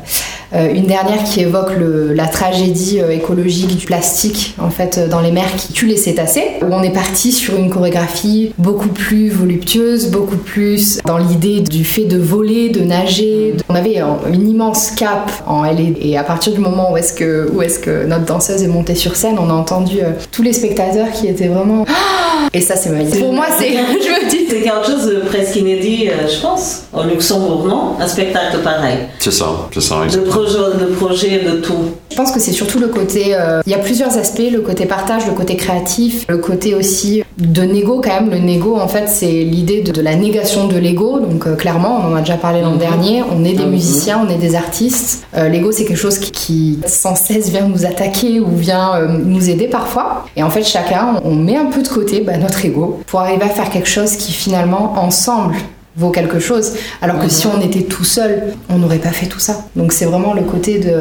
une 0.53 0.85
dernière 0.85 1.23
qui 1.23 1.41
évoque 1.41 1.71
la 1.79 2.27
tragédie 2.27 2.99
écologique 3.09 3.75
du 3.75 3.85
plastique 3.85 4.55
en 4.59 4.69
fait 4.69 4.99
dans 5.09 5.21
les 5.21 5.31
mers 5.31 5.55
qui 5.55 5.73
tue 5.73 5.85
les 5.85 5.97
cétacés, 5.97 6.43
où 6.61 6.67
on 6.71 6.83
est 6.83 6.93
parti 6.93 7.31
sur 7.31 7.55
une 7.55 7.69
chorégraphie 7.69 8.53
beaucoup 8.57 8.89
plus 8.89 9.29
voluptueuse, 9.29 10.11
beaucoup 10.11 10.37
plus 10.37 10.99
dans 11.05 11.17
l'idée 11.17 11.61
du 11.61 11.83
fait 11.83 12.05
de 12.05 12.17
voler, 12.17 12.69
de 12.69 12.81
nager. 12.81 13.55
On 13.69 13.75
avait 13.75 14.01
une 14.31 14.49
immense 14.49 14.91
cape 14.91 15.31
en 15.45 15.63
LED 15.63 15.97
et 16.01 16.17
à 16.17 16.23
partir 16.23 16.53
du 16.53 16.59
moment 16.59 16.91
où 16.91 16.97
est-ce 16.97 17.13
que, 17.13 17.49
où 17.53 17.61
est 17.61 17.81
que 17.81 18.05
notre 18.05 18.25
danseuse 18.25 18.63
est 18.63 18.67
montée 18.67 18.95
sur 18.95 19.15
scène, 19.15 19.37
on 19.39 19.49
a 19.49 19.53
entendu 19.53 19.99
tous 20.31 20.41
les 20.41 20.53
spectateurs 20.53 21.11
qui 21.11 21.27
étaient 21.27 21.47
vraiment... 21.47 21.85
Et 22.53 22.61
ça 22.61 22.75
c'est 22.75 22.89
magnifique. 22.89 23.19
Pour 23.19 23.33
moi 23.33 23.47
c'est... 23.57 23.71
je 23.71 23.75
me 23.75 24.29
dis... 24.29 24.45
C'est 24.49 24.61
quelque 24.61 24.85
chose 24.85 25.07
de 25.07 25.19
presque 25.21 25.55
inédit, 25.55 26.07
je 26.07 26.41
pense, 26.41 26.83
au 26.93 27.03
Luxembourg, 27.03 27.65
non? 27.67 27.95
Un 27.99 28.07
spectacle 28.07 28.59
pareil. 28.59 28.99
C'est 29.19 29.31
ça, 29.31 29.47
c'est 29.73 29.81
ça. 29.81 30.05
De 30.05 30.19
projet, 30.35 30.57
de 30.79 30.85
projet, 30.95 31.39
de 31.39 31.51
tout. 31.61 31.91
Je 32.11 32.15
pense 32.15 32.31
que 32.31 32.39
c'est 32.39 32.51
surtout 32.51 32.79
le 32.79 32.87
côté. 32.87 33.35
Euh, 33.35 33.61
il 33.65 33.71
y 33.71 33.75
a 33.75 33.79
plusieurs 33.79 34.17
aspects 34.17 34.49
le 34.51 34.61
côté 34.61 34.85
partage, 34.85 35.25
le 35.27 35.33
côté 35.33 35.55
créatif, 35.55 36.25
le 36.29 36.37
côté 36.37 36.75
aussi 36.75 37.23
de 37.37 37.61
négo 37.61 38.01
quand 38.01 38.21
même. 38.21 38.29
Le 38.29 38.39
négo, 38.39 38.77
en 38.77 38.87
fait, 38.87 39.07
c'est 39.07 39.43
l'idée 39.43 39.81
de, 39.81 40.01
la 40.01 40.15
négation 40.15 40.67
de 40.67 40.77
l'ego. 40.77 41.19
Donc, 41.19 41.47
euh, 41.47 41.55
clairement, 41.55 42.01
on 42.01 42.13
en 42.13 42.15
a 42.15 42.19
déjà 42.19 42.35
parlé 42.35 42.61
l'an 42.61 42.71
mhm. 42.71 42.77
dernier. 42.77 43.23
On 43.23 43.43
est 43.43 43.53
des 43.53 43.65
mhm. 43.65 43.71
musiciens, 43.71 44.25
on 44.25 44.29
est 44.29 44.37
des 44.37 44.55
artistes. 44.55 45.25
Euh, 45.35 45.49
l'ego, 45.49 45.71
c'est 45.71 45.85
quelque 45.85 45.97
chose 45.97 46.19
qui, 46.19 46.79
sans 46.85 47.15
cesse 47.15 47.49
vient 47.49 47.67
nous 47.67 47.85
attaquer 47.85 48.39
ou 48.39 48.55
vient 48.55 49.07
nous 49.07 49.49
aider 49.49 49.67
parfois. 49.67 50.25
Et 50.35 50.43
en 50.43 50.49
fait, 50.49 50.63
chacun, 50.63 51.21
on 51.23 51.35
met 51.35 51.57
un 51.57 51.65
peu 51.65 51.81
de 51.81 51.87
côté 51.87 52.21
bah, 52.21 52.37
notre 52.37 52.63
ego 52.65 52.99
pour 53.07 53.21
arriver 53.21 53.43
à 53.43 53.49
faire 53.49 53.69
quelque 53.69 53.89
chose 53.89 54.15
qui 54.15 54.31
finalement, 54.31 54.95
ensemble, 54.97 55.55
vaut 55.97 56.11
quelque 56.11 56.39
chose. 56.39 56.73
Alors 57.01 57.19
que 57.19 57.29
si 57.29 57.47
on 57.47 57.61
était 57.61 57.83
tout 57.83 58.03
seul, 58.03 58.53
on 58.69 58.77
n'aurait 58.77 58.97
pas 58.97 59.11
fait 59.11 59.27
tout 59.27 59.39
ça. 59.39 59.65
Donc 59.75 59.93
c'est 59.93 60.05
vraiment 60.05 60.33
le 60.33 60.41
côté 60.41 60.79
de... 60.79 60.93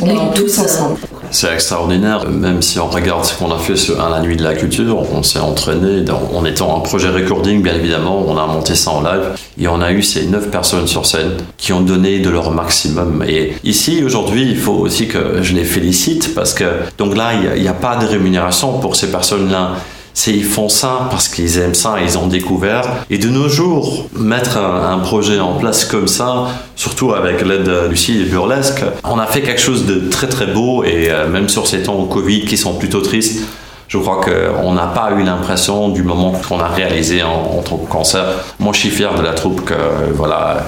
On 0.00 0.06
est 0.06 0.34
tous 0.34 0.58
ensemble. 0.58 0.96
C'est 1.30 1.52
extraordinaire, 1.52 2.26
même 2.28 2.62
si 2.62 2.78
on 2.78 2.88
regarde 2.88 3.24
ce 3.24 3.34
qu'on 3.34 3.52
a 3.52 3.58
fait 3.58 3.74
à 4.00 4.08
la 4.08 4.20
nuit 4.20 4.36
de 4.36 4.42
la 4.42 4.54
culture, 4.54 5.04
on 5.14 5.22
s'est 5.22 5.38
entraîné, 5.38 6.04
en 6.34 6.44
étant 6.46 6.76
un 6.76 6.80
projet 6.80 7.10
recording 7.10 7.62
bien 7.62 7.74
évidemment, 7.74 8.24
on 8.26 8.38
a 8.38 8.46
monté 8.46 8.74
ça 8.74 8.92
en 8.92 9.02
live, 9.02 9.34
et 9.60 9.68
on 9.68 9.82
a 9.82 9.92
eu 9.92 10.02
ces 10.02 10.24
neuf 10.26 10.50
personnes 10.50 10.86
sur 10.86 11.04
scène 11.04 11.32
qui 11.58 11.74
ont 11.74 11.82
donné 11.82 12.20
de 12.20 12.30
leur 12.30 12.50
maximum. 12.50 13.22
Et 13.28 13.52
ici, 13.62 14.02
aujourd'hui, 14.02 14.48
il 14.48 14.56
faut 14.56 14.72
aussi 14.72 15.06
que 15.06 15.42
je 15.42 15.52
les 15.52 15.64
félicite, 15.64 16.34
parce 16.34 16.54
que, 16.54 16.64
donc 16.96 17.14
là, 17.14 17.32
il 17.34 17.60
n'y 17.60 17.68
a, 17.68 17.72
a 17.72 17.74
pas 17.74 17.96
de 17.96 18.06
rémunération 18.06 18.78
pour 18.78 18.96
ces 18.96 19.10
personnes-là 19.10 19.72
c'est 20.18 20.32
ils 20.32 20.44
font 20.44 20.68
ça 20.68 21.06
parce 21.10 21.28
qu'ils 21.28 21.58
aiment 21.58 21.76
ça, 21.76 21.98
ils 22.02 22.18
ont 22.18 22.26
découvert. 22.26 23.04
Et 23.08 23.18
de 23.18 23.28
nos 23.28 23.48
jours, 23.48 24.08
mettre 24.16 24.56
un, 24.56 24.98
projet 24.98 25.38
en 25.38 25.54
place 25.54 25.84
comme 25.84 26.08
ça, 26.08 26.48
surtout 26.74 27.12
avec 27.12 27.46
l'aide 27.46 27.62
de 27.62 27.86
Lucie 27.88 28.20
et 28.20 28.24
Burlesque, 28.24 28.82
on 29.04 29.20
a 29.20 29.26
fait 29.26 29.42
quelque 29.42 29.60
chose 29.60 29.86
de 29.86 30.10
très 30.10 30.26
très 30.26 30.46
beau 30.46 30.82
et 30.82 31.08
euh, 31.08 31.28
même 31.28 31.48
sur 31.48 31.68
ces 31.68 31.84
temps 31.84 32.04
Covid 32.06 32.46
qui 32.46 32.56
sont 32.56 32.74
plutôt 32.74 33.00
tristes, 33.00 33.44
je 33.86 33.96
crois 33.96 34.20
qu'on 34.20 34.72
n'a 34.72 34.88
pas 34.88 35.12
eu 35.16 35.22
l'impression 35.22 35.88
du 35.88 36.02
moment 36.02 36.32
qu'on 36.48 36.58
a 36.58 36.66
réalisé 36.66 37.22
en, 37.22 37.56
en, 37.56 37.62
tant 37.62 37.76
que 37.76 37.88
concert. 37.88 38.24
Moi, 38.58 38.72
je 38.72 38.80
suis 38.80 38.90
fier 38.90 39.14
de 39.14 39.22
la 39.22 39.34
troupe 39.34 39.64
que, 39.64 39.74
voilà, 40.14 40.64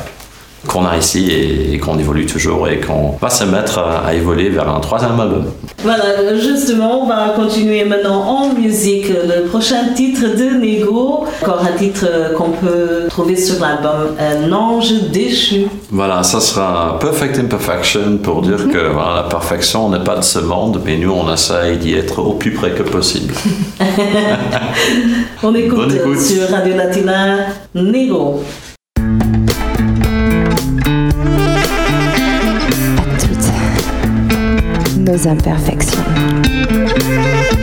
qu'on 0.67 0.85
a 0.87 0.97
ici 0.97 1.31
et, 1.31 1.79
qu'on 1.79 1.99
évolue 1.99 2.27
toujours 2.27 2.69
et 2.69 2.81
qu'on 2.81 3.17
va 3.21 3.31
se 3.31 3.45
mettre 3.45 3.79
à, 3.79 4.13
évoluer 4.15 4.51
vers 4.51 4.69
un 4.69 4.81
troisième 4.81 5.19
album. 5.19 5.47
Voilà, 5.83 6.37
justement, 6.37 7.03
on 7.03 7.07
va 7.07 7.31
continuer 7.35 7.85
maintenant 7.85 8.23
en 8.23 8.53
musique. 8.53 9.09
Le 9.09 9.47
prochain 9.49 9.95
titre 9.95 10.23
de 10.23 10.59
Nego, 10.59 11.25
encore 11.43 11.63
un 11.63 11.77
titre 11.77 12.07
qu'on 12.37 12.51
peut 12.51 13.07
trouver 13.09 13.37
sur 13.37 13.61
l'album 13.61 14.15
Un 14.19 14.53
ange 14.53 14.93
déchu. 15.11 15.67
Voilà, 15.91 16.23
ça 16.23 16.41
sera 16.41 16.99
Perfect 17.01 17.39
Imperfection 17.39 18.19
pour 18.23 18.43
dire 18.43 18.69
que 18.69 18.89
voilà, 18.93 19.17
la 19.17 19.23
perfection 19.23 19.89
n'est 19.89 20.05
pas 20.05 20.17
de 20.17 20.25
ce 20.25 20.39
monde, 20.41 20.81
mais 20.85 20.99
nous 20.99 21.13
on 21.13 21.33
essaye 21.33 21.79
d'y 21.79 21.95
être 21.95 22.19
au 22.19 22.33
plus 22.33 22.53
près 22.53 22.73
que 22.73 22.83
possible. 22.83 23.33
on 25.43 25.55
écoute, 25.55 25.93
écoute. 25.95 26.21
sur 26.21 26.49
Radio 26.51 26.77
Latina 26.77 27.47
Nego. 27.75 28.43
Nos 35.11 35.27
imperfections. 35.27 37.60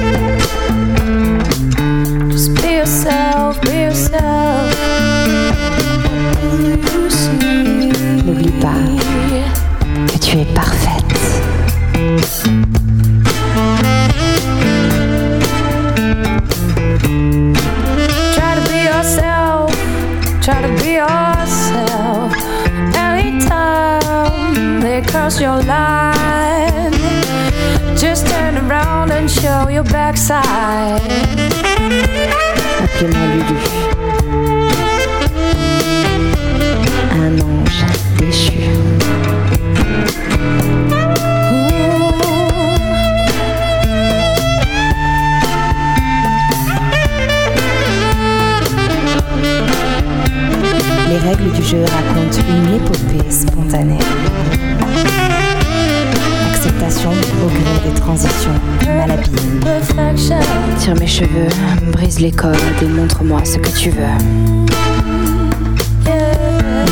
Cheveux, 61.17 61.49
brise 61.91 62.19
les 62.19 62.32
codes 62.32 62.56
et 62.80 62.86
montre-moi 62.86 63.43
ce 63.43 63.58
que 63.58 63.69
tu 63.69 63.89
veux. 63.89 64.03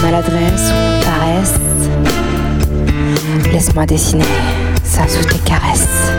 Maladresse 0.01 0.71
ou 0.71 1.05
paresse, 1.05 1.53
laisse-moi 3.51 3.85
dessiner 3.85 4.23
ça 4.83 5.07
sous 5.07 5.23
tes 5.25 5.37
caresses. 5.39 6.11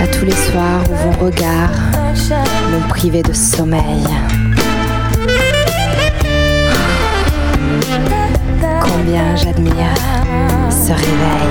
À 0.00 0.06
tous 0.06 0.24
les 0.24 0.32
soirs 0.32 0.82
où 0.90 0.94
vos 0.94 1.26
regards 1.26 1.70
m'ont 2.70 2.88
privé 2.88 3.22
de 3.22 3.34
sommeil. 3.34 4.06
J'admire 9.36 9.94
ce 10.70 10.92
réveil. 10.92 11.48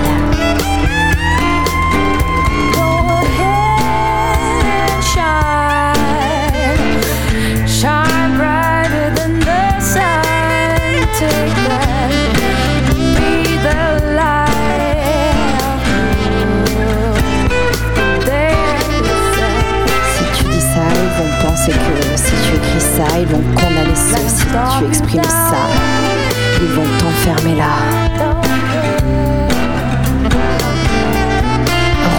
Si 20.12 20.24
tu 20.38 20.44
dis 20.50 20.60
ça, 20.60 20.84
ils 20.94 21.10
vont 21.18 21.32
penser 21.42 21.72
que 21.72 22.18
si 22.18 22.34
tu 22.44 22.56
écris 22.56 22.82
ça, 22.82 23.20
ils 23.20 23.28
vont 23.28 23.44
condamner 23.56 23.96
ça 23.96 24.18
si 24.28 24.46
tu 24.46 24.88
exprimes 24.88 25.24
ça 25.24 26.15
ils 26.62 26.68
vont 26.74 26.84
t'enfermer 27.00 27.56
là. 27.56 27.70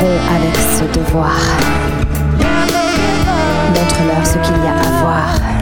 Romps 0.01 0.23
avec 0.37 0.57
ce 0.57 0.99
devoir. 0.99 1.41
Montre-leur 3.69 4.27
ce 4.27 4.39
qu'il 4.39 4.63
y 4.63 4.69
a 4.69 4.75
à 4.75 5.03
voir. 5.03 5.56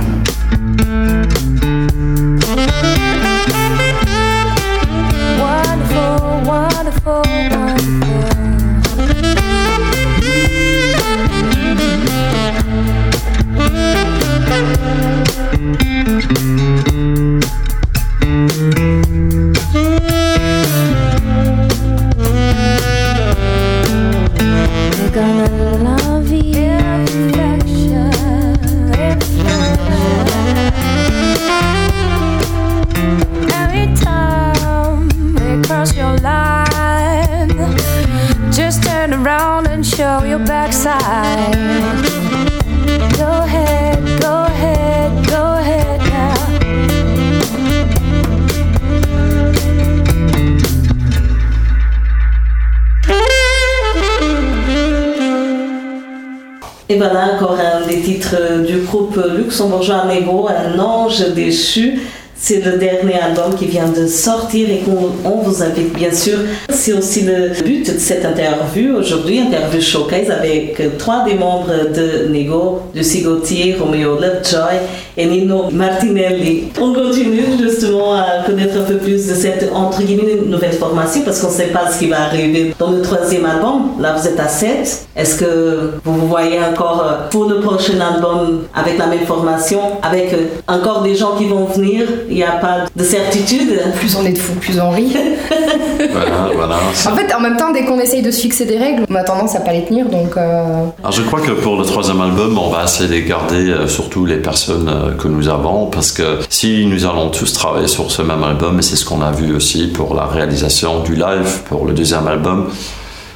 Luxembourgeois 59.55 60.05
Nego, 60.07 60.49
Un 60.49 60.79
ange 60.81 61.33
déchu. 61.33 62.01
C'est 62.37 62.61
le 62.61 62.77
dernier 62.77 63.15
album 63.21 63.55
qui 63.55 63.67
vient 63.67 63.89
de 63.89 64.07
sortir 64.09 64.69
et 64.69 64.81
qu'on 64.81 65.43
vous 65.43 65.63
invite 65.63 65.95
bien 65.95 66.13
sûr. 66.13 66.39
C'est 66.85 66.93
aussi 66.93 67.23
le 67.23 67.49
but 67.65 67.95
de 67.95 67.99
cette 67.99 68.27
interview 68.27 68.97
aujourd'hui, 68.99 69.39
interview 69.39 69.81
showcase 69.81 70.31
avec 70.31 70.99
trois 70.99 71.25
des 71.25 71.33
membres 71.33 71.73
de 71.95 72.29
Nego, 72.29 72.83
Lucie 72.95 73.23
Gauthier, 73.23 73.75
Romeo 73.81 74.17
Lovejoy 74.17 74.81
et 75.17 75.25
Nino 75.25 75.71
Martinelli. 75.71 76.65
On 76.79 76.93
continue 76.93 77.45
justement 77.59 78.17
à 78.17 78.43
connaître 78.45 78.77
un 78.79 78.85
peu 78.85 78.99
plus 78.99 79.27
de 79.29 79.35
cette 79.35 79.71
entre 79.73 80.03
guillemets 80.03 80.43
nouvelle 80.47 80.73
formation 80.73 81.23
parce 81.23 81.41
qu'on 81.41 81.49
ne 81.49 81.55
sait 81.55 81.69
pas 81.69 81.91
ce 81.91 82.01
qui 82.01 82.09
va 82.09 82.25
arriver 82.25 82.75
dans 82.79 82.91
le 82.91 83.01
troisième 83.01 83.47
album. 83.47 83.93
Là 83.99 84.15
vous 84.19 84.29
êtes 84.29 84.39
à 84.39 84.49
7. 84.49 85.07
Est-ce 85.17 85.37
que 85.37 85.93
vous 86.05 86.15
vous 86.21 86.27
voyez 86.29 86.59
encore 86.59 87.03
euh, 87.07 87.31
pour 87.31 87.47
le 87.47 87.61
prochain 87.61 87.99
album 87.99 88.65
avec 88.75 88.99
la 88.99 89.07
même 89.07 89.25
formation, 89.25 89.81
avec 90.03 90.35
euh, 90.35 90.49
encore 90.69 91.01
des 91.01 91.15
gens 91.15 91.37
qui 91.39 91.47
vont 91.47 91.65
venir? 91.65 92.07
Il 92.29 92.35
n'y 92.35 92.43
a 92.45 92.53
pas 92.53 92.85
de 92.95 93.05
certitude? 93.05 93.81
Plus 93.99 94.15
on 94.17 94.27
est 94.27 94.33
de 94.33 94.39
fous, 94.39 94.59
plus 94.61 94.79
on 94.79 94.91
rit. 94.91 95.17
voilà, 96.13 96.51
voilà. 96.55 96.74
En 97.07 97.17
fait, 97.17 97.35
en 97.35 97.41
même 97.41 97.57
temps, 97.57 97.73
dès 97.73 97.85
qu'on 97.85 97.99
essaye 97.99 98.23
de 98.23 98.31
se 98.31 98.41
fixer 98.41 98.65
des 98.65 98.79
règles, 98.79 99.05
on 99.11 99.15
a 99.15 99.25
tendance 99.25 99.55
à 99.57 99.61
pas 99.61 99.73
les 99.73 99.85
tenir. 99.85 100.07
Donc, 100.07 100.37
euh, 100.37 100.87
Alors, 101.01 101.13
je 101.13 101.23
crois 101.23 101.41
que 101.41 101.53
pour 101.53 101.77
le 101.77 101.85
troisième 101.85 102.21
album, 102.21 102.59
on 102.59 102.69
va 102.69 102.85
essayer 102.85 103.09
de 103.23 103.27
garder 103.27 103.71
euh, 103.71 103.89
surtout 103.89 104.27
les 104.27 104.37
personnes 104.37 104.89
euh, 104.89 105.15
que 105.15 105.29
nous 105.29 105.49
avons, 105.49 105.87
parce 105.87 106.13
que 106.13 106.39
si 106.49 106.87
nous 106.87 107.07
allons 107.07 107.31
tous 107.31 107.53
travailler 107.53 107.89
sur 107.89 108.11
ce 108.11 108.23
même 108.23 108.43
album, 108.43 108.79
et 108.79 108.83
c'est 108.83 108.97
ce 108.97 109.05
qu'on 109.05 109.23
a 109.23 109.31
vu 109.31 109.55
aussi 109.55 109.87
pour 109.89 110.15
la 110.15 110.27
réalisation 110.27 111.01
du 111.01 111.15
live 111.15 111.63
pour 111.69 111.85
le 111.85 111.93
deuxième 111.93 112.27
album, 112.27 112.69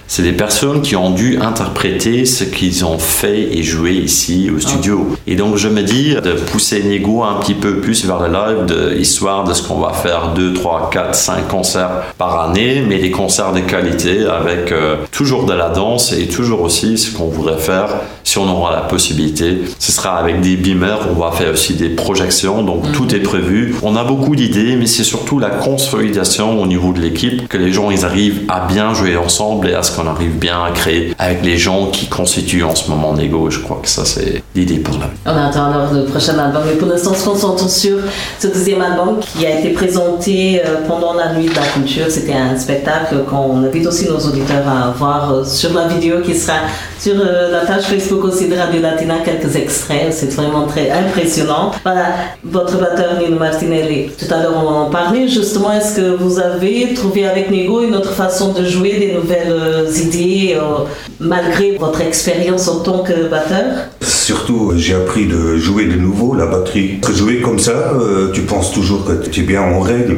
c'est 0.08 0.22
des 0.22 0.32
personnes 0.32 0.82
qui 0.82 0.96
ont 0.96 1.10
dû 1.10 1.38
interpréter 1.40 2.24
ce 2.24 2.42
qu'ils 2.44 2.84
ont 2.84 2.98
fait 2.98 3.56
et 3.56 3.62
joué 3.62 3.92
ici 3.92 4.50
au 4.54 4.58
studio. 4.58 5.06
Et 5.26 5.36
donc 5.36 5.56
je 5.56 5.68
me 5.68 5.82
dis 5.82 6.14
de 6.14 6.32
pousser 6.32 6.82
Nego 6.82 7.22
un 7.22 7.34
petit 7.34 7.54
peu 7.54 7.76
plus 7.80 8.04
vers 8.06 8.18
le 8.20 8.28
live, 8.32 8.64
de, 8.66 8.96
histoire 8.98 9.44
de 9.44 9.52
ce 9.54 9.62
qu'on 9.62 9.78
va 9.78 9.92
faire 9.92 10.32
2, 10.34 10.54
3, 10.54 10.90
4, 10.92 11.14
5 11.14 11.48
concerts 11.48 11.90
par 12.16 12.40
année, 12.40 12.82
mais 12.88 12.98
des 12.98 13.10
concerts 13.10 13.52
de 13.52 13.60
qualité 13.60 14.24
avec 14.24 14.72
euh, 14.72 14.96
toujours 15.12 15.44
de 15.44 15.52
la 15.52 15.68
danse 15.68 16.12
et 16.12 16.26
toujours 16.26 16.62
aussi 16.62 16.96
ce 16.98 17.14
qu'on 17.16 17.28
voudrait 17.28 17.58
faire 17.58 17.88
si 18.24 18.38
on 18.38 18.48
aura 18.50 18.72
la 18.72 18.82
possibilité. 18.82 19.58
Ce 19.78 19.92
sera 19.92 20.16
avec 20.16 20.40
des 20.40 20.56
beamers, 20.56 21.00
on 21.10 21.18
va 21.18 21.30
faire 21.32 21.52
aussi 21.52 21.74
des 21.74 21.88
projections, 21.90 22.62
donc 22.62 22.84
Mhm. 22.86 22.92
tout 22.92 23.14
est 23.14 23.20
prévu. 23.20 23.74
On 23.82 23.96
a 23.96 24.04
beaucoup 24.04 24.36
d'idées, 24.36 24.76
mais 24.76 24.86
c'est 24.86 25.04
surtout 25.04 25.38
la 25.38 25.50
consolidation 25.50 26.60
au 26.62 26.66
niveau 26.66 26.92
de 26.92 27.00
l'équipe, 27.00 27.48
que 27.48 27.56
les 27.56 27.72
gens 27.72 27.90
ils 27.90 28.04
arrivent 28.04 28.42
à 28.48 28.66
bien 28.66 28.94
jouer 28.94 29.16
ensemble 29.16 29.68
et 29.68 29.74
à 29.74 29.82
ce 29.82 29.92
qu'on 29.98 30.06
arrive 30.06 30.38
bien 30.38 30.62
à 30.62 30.70
créer 30.70 31.14
avec 31.18 31.44
les 31.44 31.58
gens 31.58 31.86
qui 31.86 32.06
constituent 32.06 32.62
en 32.62 32.74
ce 32.74 32.88
moment 32.90 33.14
Nego. 33.14 33.50
Je 33.50 33.60
crois 33.60 33.80
que 33.82 33.88
ça 33.88 34.04
c'est 34.04 34.42
l'idée 34.54 34.78
pour 34.78 34.96
la 34.98 35.06
On 35.26 35.36
attend 35.36 35.72
alors 35.72 35.92
le 35.92 36.04
prochain 36.04 36.38
album. 36.38 36.62
Mais 36.66 36.74
pour 36.74 36.88
l'instant, 36.88 37.10
on 37.12 37.18
se 37.18 37.24
concentre 37.24 37.68
sur 37.68 37.98
ce 38.38 38.46
deuxième 38.46 38.80
album 38.80 39.18
qui 39.20 39.44
a 39.44 39.58
été 39.58 39.70
présenté 39.70 40.60
euh, 40.64 40.86
pendant 40.86 41.14
la 41.14 41.32
nuit 41.34 41.46
de 41.46 41.54
la 41.54 41.62
culture. 41.62 42.04
C'était 42.08 42.34
un 42.34 42.56
spectacle 42.56 43.24
qu'on 43.28 43.64
invite 43.64 43.86
aussi 43.86 44.08
nos 44.08 44.18
auditeurs 44.18 44.66
à 44.68 44.90
voir 44.92 45.32
euh, 45.32 45.44
sur 45.44 45.74
la 45.74 45.88
vidéo 45.88 46.20
qui 46.20 46.34
sera 46.34 46.58
sur 46.98 47.14
euh, 47.14 47.50
la 47.50 47.60
page 47.60 47.84
Facebook 47.84 48.24
aussi 48.24 48.48
de 48.48 48.56
Radio 48.56 48.80
Latina. 48.80 49.16
Quelques 49.24 49.56
extraits. 49.56 50.12
C'est 50.12 50.32
vraiment 50.34 50.66
très 50.66 50.90
impressionnant. 50.90 51.72
Voilà, 51.82 52.06
votre 52.44 52.78
batteur 52.78 53.18
Nino 53.18 53.38
Martinelli. 53.38 54.10
Tout 54.18 54.32
à 54.32 54.42
l'heure, 54.42 54.54
on 54.64 54.68
en 54.68 54.90
parlait 54.90 55.26
justement. 55.26 55.72
Est-ce 55.72 55.96
que 55.96 56.16
vous 56.16 56.38
avez 56.38 56.94
trouvé 56.94 57.26
avec 57.26 57.50
Nego 57.50 57.82
une 57.82 57.96
autre 57.96 58.12
façon 58.12 58.52
de 58.52 58.64
jouer, 58.64 58.98
des 58.98 59.12
nouvelles 59.12 59.87
idées, 59.96 60.56
euh, 60.56 60.84
malgré 61.20 61.76
votre 61.76 62.00
expérience 62.00 62.68
en 62.68 62.80
tant 62.80 63.02
que 63.02 63.28
batteur? 63.28 63.88
Surtout, 64.08 64.72
j'ai 64.76 64.94
appris 64.94 65.26
de 65.26 65.56
jouer 65.58 65.84
de 65.84 65.94
nouveau 65.96 66.34
la 66.34 66.46
batterie. 66.46 66.98
Jouer 67.14 67.40
comme 67.40 67.58
ça, 67.58 67.92
euh, 68.00 68.30
tu 68.32 68.40
penses 68.42 68.72
toujours 68.72 69.04
que 69.04 69.12
tu 69.28 69.40
es 69.40 69.42
bien 69.42 69.60
en 69.62 69.80
règle. 69.80 70.16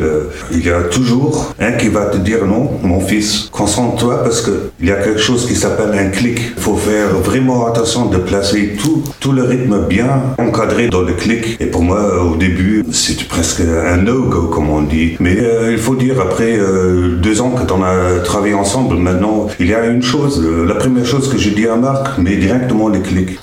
Il 0.52 0.64
y 0.64 0.70
a 0.70 0.82
toujours 0.82 1.52
un 1.58 1.72
qui 1.72 1.88
va 1.88 2.06
te 2.06 2.16
dire 2.16 2.46
non, 2.46 2.70
mon 2.82 3.00
fils, 3.00 3.48
concentre-toi 3.50 4.22
parce 4.22 4.42
que 4.42 4.70
il 4.80 4.88
y 4.88 4.92
a 4.92 4.96
quelque 4.96 5.18
chose 5.20 5.46
qui 5.46 5.56
s'appelle 5.56 5.92
un 5.98 6.08
clic. 6.10 6.38
Il 6.56 6.62
faut 6.62 6.76
faire 6.76 7.08
vraiment 7.18 7.66
attention 7.66 8.06
de 8.06 8.18
placer 8.18 8.76
tout, 8.80 9.02
tout 9.18 9.32
le 9.32 9.42
rythme 9.42 9.86
bien 9.88 10.22
encadré 10.38 10.88
dans 10.88 11.02
le 11.02 11.12
clic. 11.14 11.56
Et 11.60 11.66
pour 11.66 11.82
moi, 11.82 12.22
au 12.24 12.36
début, 12.36 12.84
c'était 12.92 13.24
presque 13.24 13.60
un 13.60 13.96
no-go, 13.96 14.42
comme 14.52 14.70
on 14.70 14.82
dit. 14.82 15.16
Mais 15.20 15.36
euh, 15.40 15.72
il 15.72 15.78
faut 15.78 15.96
dire, 15.96 16.20
après 16.20 16.56
euh, 16.58 17.16
deux 17.20 17.40
ans 17.40 17.50
que 17.50 17.70
on 17.72 17.82
a 17.82 18.20
travaillé 18.24 18.54
ensemble, 18.54 18.96
maintenant, 18.96 19.46
il 19.58 19.68
y 19.68 19.74
a 19.74 19.86
une 19.86 20.02
chose. 20.02 20.42
euh, 20.44 20.66
la 20.66 20.74
première 20.74 21.06
chose 21.06 21.28
que 21.28 21.38
j'ai 21.38 21.50
dit 21.50 21.66
à 21.66 21.76
Marc, 21.76 22.18
mais 22.18 22.36
directement 22.36 22.88
le 22.88 23.00
clic. 23.00 23.38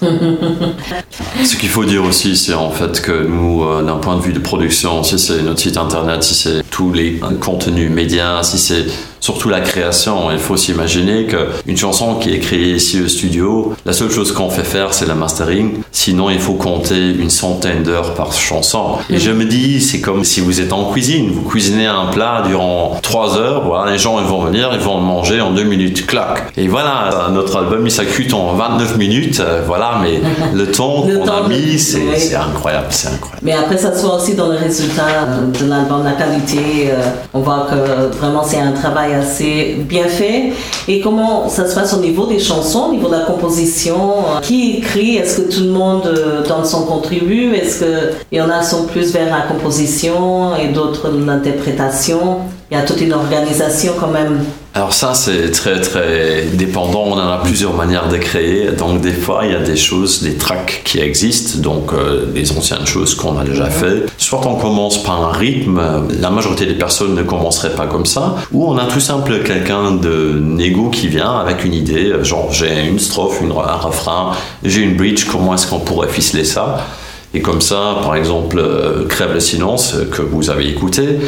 Ce 1.44 1.56
qu'il 1.56 1.70
faut 1.70 1.86
dire 1.86 2.04
aussi, 2.04 2.36
c'est 2.36 2.54
en 2.54 2.72
fait 2.72 3.02
que 3.02 3.26
nous, 3.28 3.64
euh, 3.64 3.84
d'un 3.84 3.98
point 3.98 4.18
de 4.18 4.22
vue 4.22 4.34
de 4.34 4.40
production, 4.40 5.04
si 5.04 5.18
c'est 5.20 5.42
notre 5.42 5.60
site 5.60 5.78
internet, 5.78 6.24
si 6.24 6.34
c'est 6.34 6.64
tous 6.70 6.92
les 6.92 7.20
contenus 7.42 7.90
médias, 7.92 8.44
si 8.44 8.58
c'est 8.58 8.86
surtout 9.28 9.50
la 9.50 9.60
création, 9.60 10.32
il 10.32 10.38
faut 10.40 10.56
s'imaginer 10.56 11.26
qu'une 11.28 11.76
chanson 11.76 12.16
qui 12.16 12.34
est 12.34 12.40
créée 12.40 12.76
ici 12.76 13.02
au 13.02 13.10
studio, 13.10 13.74
la 13.86 13.92
seule 13.92 14.10
chose 14.10 14.32
qu'on 14.32 14.50
fait 14.50 14.64
faire, 14.64 14.94
c'est 14.94 15.06
la 15.06 15.16
mastering. 15.16 15.82
Sinon, 15.92 16.30
il 16.30 16.40
faut 16.40 16.54
compter 16.54 17.10
une 17.10 17.30
centaine 17.30 17.84
d'heures 17.84 18.14
par 18.14 18.32
chanson. 18.32 18.84
Et 19.10 19.18
je 19.20 19.32
me 19.32 19.44
dis, 19.44 19.82
c'est 19.82 20.00
comme 20.00 20.24
si 20.24 20.40
vous 20.40 20.62
êtes 20.62 20.72
en 20.72 20.86
cuisine, 20.94 21.30
vous 21.34 21.42
cuisinez 21.42 21.88
un 21.88 22.06
plat 22.06 22.42
durant 22.48 22.98
trois 23.02 23.38
heures, 23.38 23.66
voilà, 23.68 23.92
les 23.92 23.98
gens 23.98 24.18
ils 24.22 24.26
vont 24.34 24.40
venir, 24.46 24.70
ils 24.72 24.80
vont 24.80 24.98
le 24.98 25.04
manger 25.04 25.42
en 25.42 25.52
deux 25.52 25.66
minutes, 25.66 26.08
clac. 26.08 26.54
Et 26.56 26.70
voilà, 26.70 27.28
notre 27.32 27.58
album 27.58 27.82
il 27.86 27.92
s'accute 27.92 28.34
en 28.34 28.54
29 28.54 28.96
minutes, 28.96 29.42
euh, 29.42 29.62
voilà, 29.68 30.00
mais 30.02 30.22
le 30.54 30.72
temps 30.72 31.02
qu'on 31.02 31.28
a 31.28 31.50
mis, 31.50 31.78
c'est 31.78 31.98
Oui. 32.00 32.34
incroyable, 32.34 32.88
c'est 32.92 33.10
incroyable. 33.10 33.42
Mais 33.42 33.52
après, 33.54 33.78
ça 33.78 33.94
se 33.94 34.06
voit 34.06 34.16
aussi 34.16 34.36
dans 34.36 34.48
le 34.48 34.56
résultat 34.56 35.04
euh, 35.28 35.48
de 35.60 35.66
l'album, 35.70 36.02
la 36.06 36.14
qualité. 36.14 36.92
euh, 36.92 36.96
on 37.34 37.42
voit 37.42 37.68
que 37.70 38.16
vraiment 38.18 38.44
c'est 38.44 38.60
un 38.60 38.72
travail 38.72 39.17
assez 39.18 39.76
bien 39.78 40.08
fait. 40.08 40.54
Et 40.88 41.02
comment 41.02 41.50
ça 41.50 41.68
se 41.68 41.76
passe 41.76 41.94
au 41.94 42.00
niveau 42.00 42.26
des 42.26 42.40
chansons, 42.40 42.88
au 42.90 42.92
niveau 42.92 43.08
de 43.08 43.14
la 43.14 43.22
composition 43.22 43.96
euh, 43.96 44.40
Qui 44.42 44.78
écrit? 44.78 45.18
Est-ce 45.18 45.42
que 45.42 45.52
tout 45.54 45.62
le 45.62 45.72
monde 45.72 46.06
euh, 46.06 46.48
donne 46.48 46.66
son 46.66 46.86
contribut? 46.86 47.54
Est-ce 47.54 47.84
qu'il 47.84 48.38
y 48.38 48.42
en 48.42 48.50
a 48.50 48.64
sont 48.64 48.86
plus 48.86 49.12
vers 49.12 49.30
la 49.36 49.44
composition 49.44 50.56
et 50.56 50.70
d'autres 50.70 51.10
l'interprétation? 51.10 52.40
Il 52.70 52.76
y 52.76 52.80
a 52.80 52.84
toute 52.84 53.00
une 53.00 53.14
organisation 53.14 53.94
quand 53.98 54.10
même. 54.10 54.44
Alors 54.74 54.92
ça, 54.92 55.14
c'est 55.14 55.52
très 55.52 55.80
très 55.80 56.44
dépendant. 56.52 57.06
On 57.08 57.14
en 57.14 57.32
a 57.32 57.38
plusieurs 57.38 57.74
manières 57.74 58.10
de 58.10 58.18
créer. 58.18 58.72
Donc 58.72 59.00
des 59.00 59.14
fois, 59.14 59.44
il 59.46 59.54
y 59.54 59.56
a 59.56 59.62
des 59.62 59.78
choses, 59.78 60.22
des 60.22 60.36
tracks 60.36 60.82
qui 60.84 61.00
existent, 61.00 61.60
donc 61.60 61.94
euh, 61.94 62.26
des 62.26 62.52
anciennes 62.52 62.86
choses 62.86 63.16
qu'on 63.16 63.40
a 63.40 63.46
déjà 63.46 63.70
fait. 63.70 64.06
Soit 64.18 64.46
on 64.46 64.56
commence 64.56 65.02
par 65.02 65.30
un 65.30 65.32
rythme. 65.32 65.82
La 66.20 66.30
majorité 66.30 66.66
des 66.66 66.74
personnes 66.74 67.16
ne 67.16 67.24
commenceraient 67.24 67.74
pas 67.74 67.88
comme 67.88 68.06
ça. 68.06 68.36
Ou 68.52 68.68
on 68.70 68.78
a 68.78 68.84
tout 68.84 69.00
simple 69.00 69.42
quelqu'un 69.44 69.94
de 69.94 70.38
négo 70.38 70.90
qui 70.90 71.08
vient 71.08 71.38
avec 71.38 71.64
une 71.64 71.74
idée, 71.74 72.16
genre 72.24 72.52
j'ai 72.52 72.86
une 72.86 73.00
strophe, 73.00 73.40
une, 73.42 73.52
un 73.52 73.78
refrain, 73.78 74.34
j'ai 74.66 74.82
une 74.82 74.98
bridge. 74.98 75.26
Comment 75.32 75.54
est-ce 75.54 75.68
qu'on 75.68 75.80
pourrait 75.80 76.10
ficeler 76.10 76.44
ça? 76.44 76.86
Et 77.34 77.42
comme 77.42 77.62
ça, 77.62 77.98
par 78.04 78.16
exemple, 78.16 78.58
euh, 78.60 79.06
Crève 79.08 79.34
le 79.34 79.40
silence 79.40 79.94
euh, 79.96 80.06
que 80.06 80.22
vous 80.22 80.50
avez 80.50 80.68
écouté. 80.70 81.20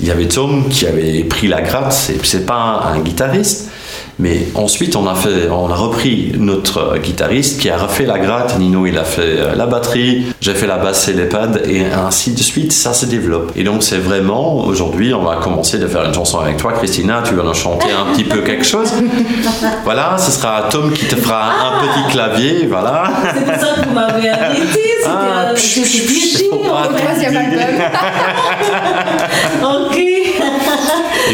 Il 0.00 0.06
y 0.06 0.10
avait 0.10 0.26
Tom 0.26 0.68
qui 0.68 0.86
avait 0.86 1.24
pris 1.24 1.48
la 1.48 1.60
gratte, 1.60 1.92
c'est, 1.92 2.46
pas 2.46 2.92
un 2.92 3.00
guitariste, 3.00 3.70
mais 4.18 4.48
ensuite 4.54 4.96
on 4.96 5.06
a, 5.06 5.14
fait, 5.14 5.48
on 5.50 5.70
a 5.70 5.74
repris 5.74 6.32
notre 6.38 6.98
guitariste 6.98 7.60
qui 7.60 7.70
a 7.70 7.76
refait 7.76 8.04
la 8.06 8.18
gratte, 8.18 8.58
Nino 8.58 8.86
il 8.86 8.98
a 8.98 9.04
fait 9.04 9.22
euh, 9.38 9.54
la 9.54 9.66
batterie, 9.66 10.26
j'ai 10.40 10.54
fait 10.54 10.66
la 10.66 10.76
basse 10.78 11.08
et 11.08 11.12
les 11.12 11.24
pads, 11.26 11.58
et 11.66 11.84
ainsi 11.86 12.32
de 12.32 12.40
suite, 12.42 12.72
ça 12.72 12.92
se 12.92 13.06
développe. 13.06 13.52
Et 13.56 13.64
donc 13.64 13.82
c'est 13.82 13.98
vraiment, 13.98 14.64
aujourd'hui 14.64 15.14
on 15.14 15.22
va 15.22 15.36
commencer 15.36 15.78
de 15.78 15.86
faire 15.86 16.04
une 16.04 16.14
chanson 16.14 16.38
avec 16.40 16.56
toi, 16.56 16.72
Christina, 16.72 17.22
tu 17.24 17.34
vas 17.34 17.42
nous 17.42 17.54
chanter 17.54 17.88
un 17.90 18.12
petit 18.12 18.24
peu 18.24 18.40
quelque 18.40 18.64
chose. 18.64 18.92
Voilà, 19.84 20.16
ce 20.18 20.30
sera 20.30 20.68
Tom 20.70 20.92
qui 20.92 21.06
te 21.06 21.16
fera 21.16 21.44
un 21.44 21.80
petit 21.86 22.12
clavier, 22.12 22.66
voilà. 22.68 23.04
C'est 23.34 23.44
pour 23.44 23.54
ça 23.54 23.74
que 23.74 23.88
vous 23.88 23.94
m'avez 23.94 24.28
invité. 24.28 24.80
C'était 25.02 25.08
Ah, 25.08 25.46
euh, 25.50 25.54
psh, 25.54 25.80
c'était 25.82 26.06
psh, 26.06 26.38
DJ, 26.38 26.48
faut 26.50 26.58
pas. 26.58 26.88
Ok. 29.62 30.01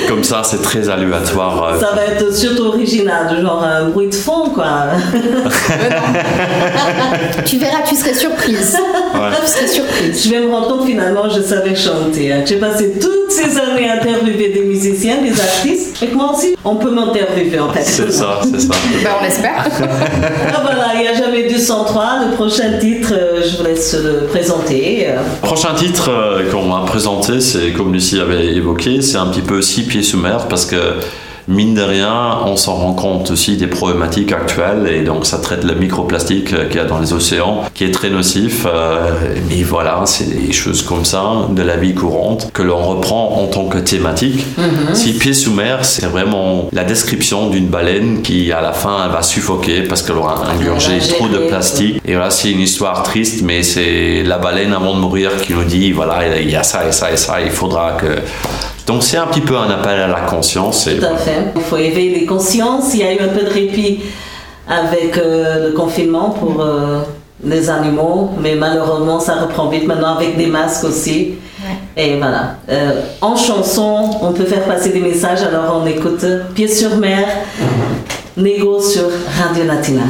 Comme 0.09 0.25
ça, 0.25 0.41
c'est 0.43 0.63
très 0.63 0.89
aléatoire. 0.89 1.75
euh, 1.75 1.79
Ça 1.81 1.91
va 1.95 2.05
être 2.07 2.35
surtout 2.35 2.65
original, 2.69 3.27
genre 3.43 3.63
un 3.63 3.91
bruit 3.91 4.07
de 4.09 4.15
fond, 4.15 4.49
quoi. 4.55 4.85
tu 7.45 7.59
verras, 7.59 7.83
tu 7.87 7.95
serais 7.95 8.15
surprise. 8.15 8.77
Tu 9.43 9.49
serais 9.51 9.67
surprise. 9.69 10.25
Je 10.25 10.31
vais 10.31 10.41
me 10.41 10.51
rendre 10.51 10.69
compte 10.79 10.87
finalement, 10.87 11.29
je 11.29 11.43
savais 11.43 11.75
chanter. 11.75 12.33
hein. 12.33 12.43
J'ai 12.47 12.57
passé 12.57 12.95
toutes 13.01 13.31
ces 13.31 13.59
années 13.59 13.89
à 13.91 13.95
interviewer 13.95 14.49
des 14.49 14.63
musiciens, 14.63 15.17
des 15.23 15.39
artistes, 15.39 16.03
et 16.03 16.09
moi 16.15 16.33
aussi, 16.35 16.55
on 16.65 16.77
peut 16.77 16.91
m'interviewer 16.91 17.61
en 17.61 17.71
fait. 17.73 17.83
C'est 17.83 18.11
ça, 18.13 18.41
c'est 18.51 18.61
ça. 18.61 18.69
Ben, 19.05 19.11
on 19.21 19.25
espère. 19.27 19.67
Ah, 19.69 20.61
voilà, 20.63 20.87
il 20.95 21.01
n'y 21.03 21.09
a 21.09 21.15
jamais 21.15 21.49
203. 21.49 22.05
Le 22.31 22.35
prochain 22.35 22.79
titre, 22.81 23.13
euh, 23.13 23.43
je 23.43 23.57
vous 23.59 23.65
laisse 23.65 23.95
le 23.95 24.27
présenter. 24.27 25.07
euh. 25.09 25.21
Prochain 25.43 25.75
titre 25.75 26.11
euh, 26.11 26.51
qu'on 26.51 26.63
m'a 26.65 26.85
présenté, 26.87 27.41
c'est 27.41 27.73
comme 27.73 27.93
Lucie 27.93 28.19
avait 28.21 28.47
évoqué, 28.55 29.03
c'est 29.03 29.19
un 29.19 29.27
petit 29.27 29.43
peu 29.43 29.61
six 29.63 29.83
sous 30.03 30.19
mer 30.19 30.49
parce 30.49 30.67
que 30.67 30.77
mine 31.49 31.75
de 31.75 31.83
rien, 31.83 32.41
on 32.45 32.57
s'en 32.57 32.75
rend 32.75 32.93
compte 32.93 33.31
aussi 33.31 33.57
des 33.57 33.67
problématiques 33.67 34.33
actuelles 34.33 34.87
et 34.87 35.03
donc 35.03 35.25
ça 35.25 35.39
traite 35.39 35.65
le 35.65 35.75
microplastique 35.75 36.69
qu'il 36.69 36.77
y 36.77 36.79
a 36.79 36.85
dans 36.85 36.99
les 36.99 37.15
océans 37.15 37.63
qui 37.75 37.85
est 37.85 37.91
très 37.91 38.11
nocif. 38.11 38.67
mais 39.49 39.63
voilà, 39.63 40.03
c'est 40.05 40.29
des 40.29 40.53
choses 40.53 40.83
comme 40.83 41.07
ça 41.07 41.23
de 41.49 41.63
la 41.63 41.77
vie 41.77 41.95
courante 41.95 42.51
que 42.53 42.63
l'on 42.63 42.85
reprend 42.85 43.41
en 43.43 43.47
tant 43.47 43.65
que 43.65 43.79
thématique. 43.79 44.45
Mhm. 44.59 44.95
Si 44.95 45.15
pieds 45.15 45.33
sous 45.33 45.53
mer, 45.53 45.85
c'est 45.87 46.07
vraiment 46.07 46.69
la 46.73 46.85
description 46.85 47.49
d'une 47.49 47.69
baleine 47.69 48.21
qui 48.21 48.53
à 48.53 48.61
la 48.61 48.73
fin 48.73 49.05
elle 49.07 49.13
va 49.13 49.23
suffoquer 49.23 49.83
parce 49.83 50.03
qu'elle 50.03 50.17
aura 50.17 50.45
ingurgé 50.51 50.99
trop 50.99 51.29
de 51.29 51.39
plastique. 51.49 52.01
Et 52.05 52.13
voilà, 52.13 52.31
c'est 52.31 52.51
une 52.51 52.61
histoire 52.61 53.03
triste, 53.03 53.43
mais 53.43 53.63
c'est 53.63 54.23
la 54.23 54.37
baleine 54.37 54.75
avant 54.75 54.95
de 54.95 55.01
mourir 55.01 55.31
qui 55.41 55.55
nous 55.55 55.65
dit 55.65 55.93
voilà, 55.93 56.39
il 56.39 56.51
y 56.51 56.57
a 56.57 56.63
ça 56.63 56.87
et 56.87 56.93
ça 56.93 57.11
et 57.11 57.17
ça, 57.17 57.41
il 57.41 57.51
faudra 57.51 57.93
que 57.93 58.19
donc 58.89 59.03
c'est 59.03 59.19
un 59.19 59.27
petit 59.27 59.43
peu 59.43 59.57
un 59.57 59.71
appel 59.71 60.01
à 60.01 60.07
la 60.07 60.21
conscience. 60.23 60.85
Tout 60.85 61.05
à 61.05 61.17
fait. 61.19 61.53
Il 61.55 61.61
faut 61.61 61.77
éveiller 61.77 62.21
les 62.21 62.27
consciences. 62.27 62.95
Il 62.95 63.01
y 63.01 63.03
a 63.03 63.13
eu 63.13 63.21
un 63.21 63.29
peu 63.29 63.45
de 63.45 63.51
répit 63.51 64.01
avec 64.67 65.19
euh, 65.19 65.69
le 65.69 65.73
confinement 65.75 66.31
pour 66.31 66.63
euh, 66.63 67.01
les 67.45 67.69
animaux, 67.69 68.31
mais 68.41 68.55
malheureusement 68.55 69.21
ça 69.21 69.35
reprend 69.35 69.69
vite 69.69 69.87
maintenant 69.87 70.17
avec 70.17 70.39
des 70.39 70.47
masques 70.47 70.85
aussi. 70.85 71.35
Et 71.99 72.17
voilà. 72.17 72.57
Euh, 72.71 73.03
en 73.21 73.37
chanson, 73.37 74.11
on 74.23 74.33
peut 74.33 74.45
faire 74.45 74.65
passer 74.65 74.89
des 74.91 75.01
messages, 75.01 75.43
alors 75.43 75.83
on 75.83 75.87
écoute 75.87 76.25
Pieds 76.55 76.69
sur 76.69 76.97
mer, 76.97 77.27
Négo 78.39 78.81
sur 78.81 79.05
Radio 79.39 79.65
Latina. 79.65 80.05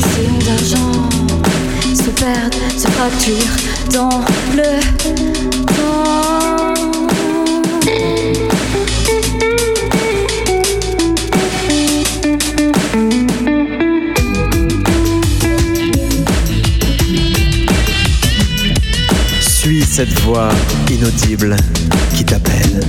Sillons 0.00 0.38
d'argent 0.46 1.08
se 1.94 2.10
perdent, 2.10 2.54
se 2.76 2.88
fracturent 2.88 3.56
dans 3.92 4.20
le 4.56 4.80
temps. 5.66 6.10
cette 20.02 20.20
voix 20.20 20.48
inaudible 20.90 21.56
qui 22.16 22.24
t'appelle. 22.24 22.80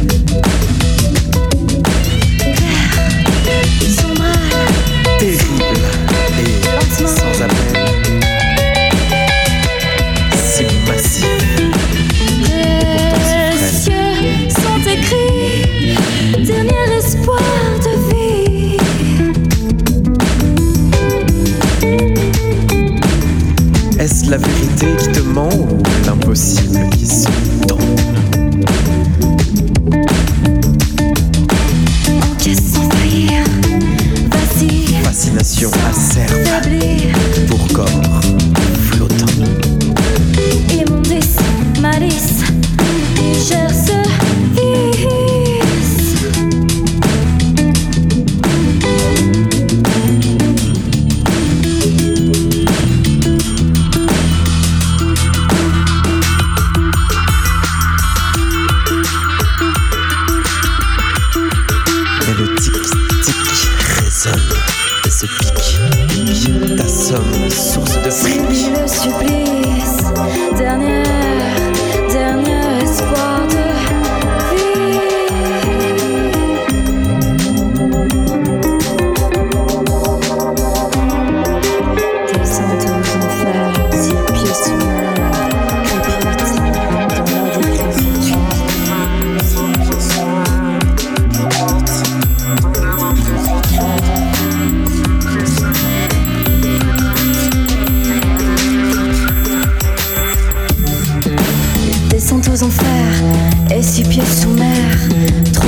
Qui 24.81 25.07
te 25.11 25.19
ment 25.19 25.90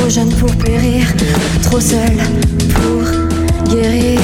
trop 0.03 0.09
jeune 0.09 0.33
pour 0.33 0.53
périr, 0.57 1.05
trop 1.63 1.79
seul 1.79 2.17
pour 2.73 3.73
guérir. 3.73 4.19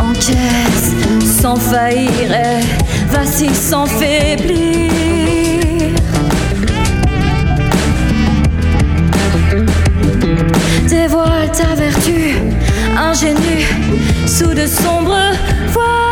Encaisse 0.00 1.40
sans 1.40 1.54
faillir, 1.54 2.32
et 2.32 3.14
vacille 3.14 3.54
sans 3.54 3.86
faiblir. 3.86 4.90
Dévoile 10.88 11.52
ta 11.52 11.76
vertu, 11.76 12.34
ingénue, 12.98 13.64
sous 14.26 14.52
de 14.52 14.66
sombres 14.66 15.36
voiles. 15.72 16.05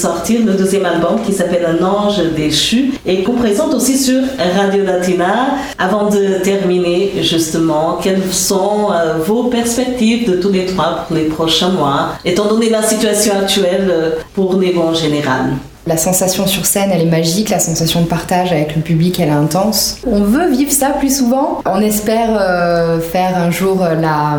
Sortir 0.00 0.40
le 0.46 0.54
deuxième 0.54 0.86
album 0.86 1.20
qui 1.24 1.32
s'appelle 1.32 1.66
Un 1.66 1.84
ange 1.84 2.22
déchu 2.34 2.92
et 3.04 3.22
qu'on 3.22 3.34
présente 3.34 3.74
aussi 3.74 3.98
sur 3.98 4.22
Radio 4.56 4.84
Latina. 4.84 5.56
Avant 5.78 6.08
de 6.08 6.42
terminer, 6.42 7.12
justement, 7.22 7.98
quelles 8.02 8.32
sont 8.32 8.88
euh, 8.92 9.18
vos 9.18 9.44
perspectives 9.44 10.30
de 10.30 10.36
tous 10.36 10.50
les 10.50 10.66
trois 10.66 11.04
pour 11.06 11.16
les 11.16 11.24
prochains 11.24 11.70
mois, 11.70 12.14
étant 12.24 12.46
donné 12.46 12.70
la 12.70 12.82
situation 12.82 13.34
actuelle 13.38 13.88
euh, 13.90 14.10
pour 14.34 14.56
Nego 14.56 14.80
en 14.80 14.94
général? 14.94 15.50
La 15.90 15.96
sensation 15.96 16.46
sur 16.46 16.66
scène, 16.66 16.90
elle 16.94 17.00
est 17.00 17.10
magique, 17.10 17.48
la 17.48 17.58
sensation 17.58 18.02
de 18.02 18.06
partage 18.06 18.52
avec 18.52 18.76
le 18.76 18.80
public, 18.80 19.18
elle 19.18 19.30
est 19.30 19.32
intense. 19.32 19.96
On 20.06 20.20
veut 20.20 20.48
vivre 20.48 20.70
ça 20.70 20.90
plus 20.90 21.18
souvent. 21.18 21.62
On 21.66 21.80
espère 21.80 22.28
euh, 22.40 23.00
faire 23.00 23.36
un 23.36 23.50
jour 23.50 23.84
la, 24.00 24.38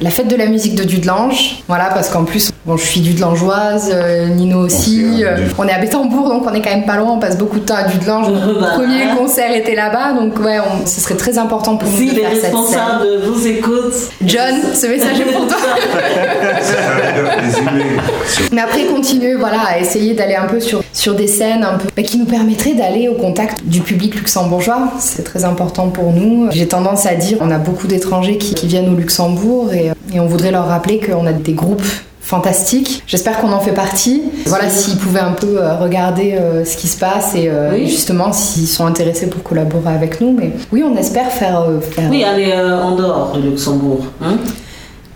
la 0.00 0.10
fête 0.10 0.26
de 0.26 0.34
la 0.34 0.46
musique 0.46 0.74
de 0.74 0.82
Dudelange. 0.82 1.62
Voilà, 1.68 1.90
parce 1.94 2.08
qu'en 2.08 2.24
plus, 2.24 2.50
bon, 2.66 2.76
je 2.76 2.84
suis 2.84 3.00
Dudelangeoise, 3.00 3.92
euh, 3.94 4.26
Nino 4.26 4.58
aussi. 4.58 5.22
Euh, 5.22 5.46
on 5.56 5.68
est 5.68 5.72
à 5.72 5.78
Bétambourg, 5.78 6.28
donc 6.28 6.50
on 6.50 6.52
est 6.52 6.60
quand 6.60 6.70
même 6.70 6.84
pas 6.84 6.96
loin, 6.96 7.12
on 7.12 7.20
passe 7.20 7.38
beaucoup 7.38 7.60
de 7.60 7.64
temps 7.64 7.76
à 7.76 7.84
Dudelange. 7.84 8.26
Le 8.30 8.74
premier 8.74 9.16
concert 9.16 9.54
était 9.54 9.76
là-bas, 9.76 10.14
donc 10.14 10.36
ouais, 10.40 10.58
ce 10.84 11.00
serait 11.00 11.14
très 11.14 11.38
important 11.38 11.76
pour 11.76 11.88
nous 11.88 11.96
si 11.96 12.08
de 12.08 12.14
faire 12.14 12.30
cette 12.32 12.40
scène. 12.40 12.50
Si 12.50 12.56
les 12.56 12.62
responsables 12.64 13.06
vous 13.24 13.46
écoutent. 13.46 14.10
John, 14.24 14.56
ce 14.74 14.88
message 14.88 15.20
est 15.20 15.32
pour 15.32 15.46
toi. 15.46 15.58
Mais 18.52 18.60
après, 18.60 18.84
continuer 18.86 19.34
voilà, 19.34 19.60
à 19.68 19.78
essayer 19.78 20.14
d'aller 20.14 20.34
un 20.34 20.46
peu 20.46 20.60
sur, 20.60 20.71
sur 20.92 21.14
des 21.14 21.26
scènes 21.26 21.64
un 21.64 21.78
peu, 21.78 21.88
bah, 21.96 22.02
qui 22.02 22.18
nous 22.18 22.24
permettraient 22.26 22.74
d'aller 22.74 23.08
au 23.08 23.14
contact 23.14 23.64
du 23.64 23.80
public 23.80 24.14
luxembourgeois. 24.14 24.92
C'est 24.98 25.24
très 25.24 25.44
important 25.44 25.88
pour 25.88 26.12
nous. 26.12 26.48
J'ai 26.50 26.66
tendance 26.68 27.06
à 27.06 27.14
dire 27.14 27.38
on 27.40 27.50
a 27.50 27.58
beaucoup 27.58 27.86
d'étrangers 27.86 28.38
qui, 28.38 28.54
qui, 28.54 28.66
viennent 28.66 28.88
au 28.92 28.96
Luxembourg 28.96 29.72
et, 29.72 29.90
et 30.14 30.20
on 30.20 30.26
voudrait 30.26 30.50
leur 30.52 30.66
rappeler 30.66 30.98
qu'on 31.00 31.26
a 31.26 31.32
des 31.32 31.52
groupes 31.52 31.82
fantastique. 32.20 33.02
J'espère 33.06 33.40
qu'on 33.40 33.52
en 33.52 33.60
fait 33.60 33.72
partie. 33.72 34.22
Voilà, 34.46 34.70
s'ils 34.70 34.96
pouvaient 34.96 35.20
un 35.20 35.32
peu 35.32 35.60
euh, 35.60 35.74
regarder 35.76 36.32
euh, 36.34 36.64
ce 36.64 36.76
qui 36.78 36.86
se 36.88 36.96
passe 36.98 37.34
et, 37.34 37.48
euh, 37.48 37.72
Oui. 37.74 37.88
justement 37.88 38.32
s'ils 38.32 38.68
sont 38.68 38.86
intéressés 38.86 39.26
pour 39.26 39.42
collaborer 39.42 39.92
avec 39.92 40.20
nous. 40.20 40.32
Mais 40.32 40.52
oui, 40.72 40.82
on 40.82 40.96
espère 40.96 41.30
faire, 41.30 41.60
euh, 41.62 41.80
faire, 41.80 42.08
Oui, 42.10 42.24
aller 42.24 42.52
en 42.54 42.94
dehors 42.94 43.32
de 43.36 43.42
Luxembourg. 43.50 44.04
hein. 44.24 44.36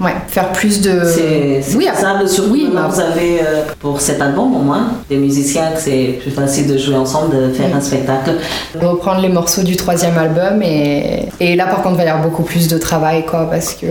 Ouais, 0.01 0.15
faire 0.29 0.53
plus 0.53 0.81
de. 0.81 1.03
C'est 1.05 1.77
oui, 1.77 1.87
faisable, 1.95 2.29
surtout 2.29 2.51
oui, 2.53 2.69
bah, 2.73 2.89
vous 2.91 3.01
avez 3.01 3.41
euh, 3.41 3.63
pour 3.81 4.01
cet 4.01 4.21
album 4.21 4.55
au 4.55 4.61
moins 4.61 4.89
des 5.09 5.17
musiciens 5.17 5.71
que 5.73 5.81
c'est 5.81 6.19
plus 6.21 6.31
facile 6.31 6.67
de 6.67 6.79
jouer 6.79 6.97
ensemble, 6.97 7.37
de 7.37 7.53
faire 7.53 7.75
un 7.75 7.81
spectacle. 7.81 8.33
reprendre 8.81 9.21
les 9.21 9.29
morceaux 9.29 9.63
du 9.63 9.77
troisième 9.77 10.17
album 10.19 10.63
et, 10.63 11.29
et 11.41 11.57
là 11.57 11.67
par 11.67 11.83
contre 11.83 11.95
il 11.95 11.99
va 11.99 12.05
y 12.05 12.09
avoir 12.09 12.25
beaucoup 12.25 12.43
plus 12.43 12.69
de 12.69 12.79
travail 12.79 13.25
quoi 13.25 13.49
parce 13.51 13.75
que 13.75 13.87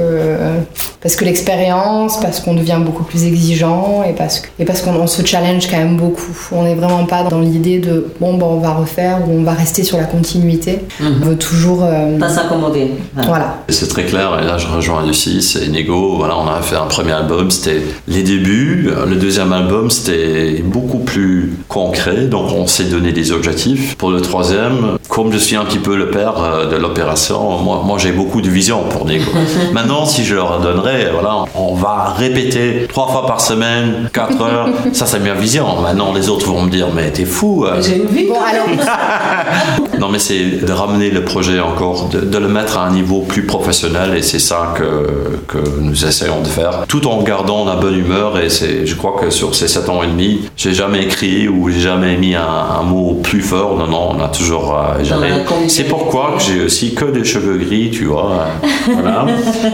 parce 1.02 1.16
que 1.16 1.26
l'expérience 1.26 2.20
parce 2.20 2.40
qu'on 2.40 2.54
devient 2.54 2.80
beaucoup 2.84 3.04
plus 3.04 3.26
exigeant 3.26 4.04
et 4.08 4.14
parce 4.14 4.40
que 4.40 4.48
et 4.60 4.66
parce 4.66 4.82
qu'on 4.82 4.96
on 4.96 5.08
se 5.08 5.26
challenge 5.26 5.70
quand 5.70 5.78
même 5.78 5.98
beaucoup 5.98 6.38
on 6.52 6.64
n'est 6.64 6.76
vraiment 6.76 7.06
pas 7.06 7.24
dans 7.24 7.40
l'idée 7.40 7.80
de 7.80 8.08
bon 8.20 8.36
bon 8.36 8.54
on 8.58 8.60
va 8.60 8.72
refaire 8.72 9.20
ou 9.28 9.40
on 9.40 9.44
va 9.44 9.54
rester 9.54 9.84
sur 9.84 9.98
la 9.98 10.06
continuité 10.06 10.80
on 11.02 11.26
veut 11.26 11.38
toujours 11.38 11.84
euh, 11.84 12.18
Pas 12.18 12.30
s'accommoder. 12.30 12.92
Voilà. 13.16 13.58
C'est 13.70 13.88
très 13.88 14.04
clair, 14.04 14.40
et 14.42 14.46
là 14.46 14.58
je 14.58 14.68
rejoins 14.68 15.06
Lucie, 15.06 15.42
c'est 15.42 15.68
Voilà, 15.96 16.38
on 16.38 16.48
a 16.48 16.62
fait 16.62 16.76
un 16.76 16.86
premier 16.88 17.12
album, 17.14 17.50
c'était 17.52 17.82
les 18.08 18.24
débuts, 18.24 18.90
le 19.08 19.16
deuxième 19.16 19.54
album 19.54 19.90
c'était 19.90 20.62
beaucoup 20.64 21.00
plus 21.00 21.54
concret, 21.70 22.26
donc 22.26 22.52
on 22.52 22.68
s'est 22.68 22.86
donné 22.86 23.12
des 23.12 23.32
objectifs. 23.32 23.96
Pour 23.98 24.12
le 24.12 24.22
troisième, 24.22 24.98
comme 25.10 25.32
je 25.32 25.38
suis 25.38 25.56
un 25.56 25.64
petit 25.66 25.80
peu 25.80 25.96
le 25.96 26.10
père 26.10 26.34
euh, 26.42 26.70
de 26.70 26.76
l'opération, 26.76 27.58
moi, 27.60 27.82
moi 27.86 27.98
j'ai 27.98 28.12
beaucoup 28.12 28.42
de 28.42 28.50
vision 28.50 28.84
pour 28.90 29.06
Nego. 29.06 29.32
Maintenant, 29.74 30.06
si 30.06 30.24
je 30.26 30.36
leur 30.36 30.60
donnerais, 30.60 31.10
voilà, 31.14 31.46
on 31.56 31.74
va 31.76 32.14
répéter 32.18 32.88
trois 32.90 33.08
fois 33.08 33.26
par 33.26 33.40
semaine, 33.42 34.10
quatre 34.12 34.42
heures, 34.42 34.70
ça 34.94 35.06
c'est 35.06 35.20
ma 35.20 35.34
vision. 35.34 35.82
Maintenant 35.82 36.14
les 36.14 36.30
autres 36.30 36.48
vont 36.48 36.64
me 36.64 36.70
dire, 36.70 36.88
mais 36.94 37.12
t'es 37.12 37.26
fou. 37.26 37.66
euh, 37.66 37.82
J'ai 37.82 37.98
une 37.98 38.08
vie. 38.08 38.28
bon 38.28 38.36
alors 38.36 38.68
non, 40.00 40.10
mais 40.10 40.20
c'est 40.20 40.66
de 40.66 40.72
ramener 40.72 41.10
le 41.10 41.24
projet 41.24 41.60
encore, 41.60 42.10
de, 42.10 42.20
de 42.22 42.38
le 42.38 42.48
mettre 42.48 42.78
à 42.78 42.86
un 42.88 42.92
niveau 42.92 43.22
plus 43.22 43.46
professionnel 43.46 44.16
et 44.18 44.22
c'est 44.22 44.40
ça 44.40 44.74
que, 44.78 45.40
que 45.48 45.58
nous 45.86 46.06
essayons 46.06 46.42
de 46.42 46.48
faire, 46.48 46.86
tout 46.88 47.08
en 47.08 47.22
gardant 47.22 47.66
la 47.66 47.76
bonne 47.76 47.98
humeur 47.98 48.40
et 48.40 48.50
c'est, 48.50 48.86
je 48.86 48.96
crois 48.96 49.16
que 49.20 49.30
sur 49.30 49.56
ces 49.56 49.68
sept 49.68 49.90
ans 49.90 50.04
et 50.04 50.08
demi, 50.08 50.42
j'ai 50.58 50.74
jamais 50.74 51.04
écrit 51.04 51.48
ou 51.48 51.70
j'ai 51.70 51.80
jamais 51.80 52.18
mis 52.18 52.36
un, 52.36 52.44
un 52.80 52.84
mot 52.84 53.20
plus 53.24 53.42
fort, 53.42 53.78
non, 53.78 53.88
non, 53.88 54.10
on 54.18 54.24
a 54.24 54.28
toujours 54.28 54.76
euh, 54.78 55.04
jamais. 55.04 55.32
C'est 55.68 55.86
pourquoi 55.86 56.36
que 56.38 56.44
j'ai 56.44 56.64
aussi 56.64 56.94
que 56.94 57.06
des 57.06 57.24
cheveux 57.24 57.58
gris, 57.58 57.92
tu 57.92 58.06
vois, 58.06 58.32
euh, 58.32 58.94
voilà. 58.94 59.26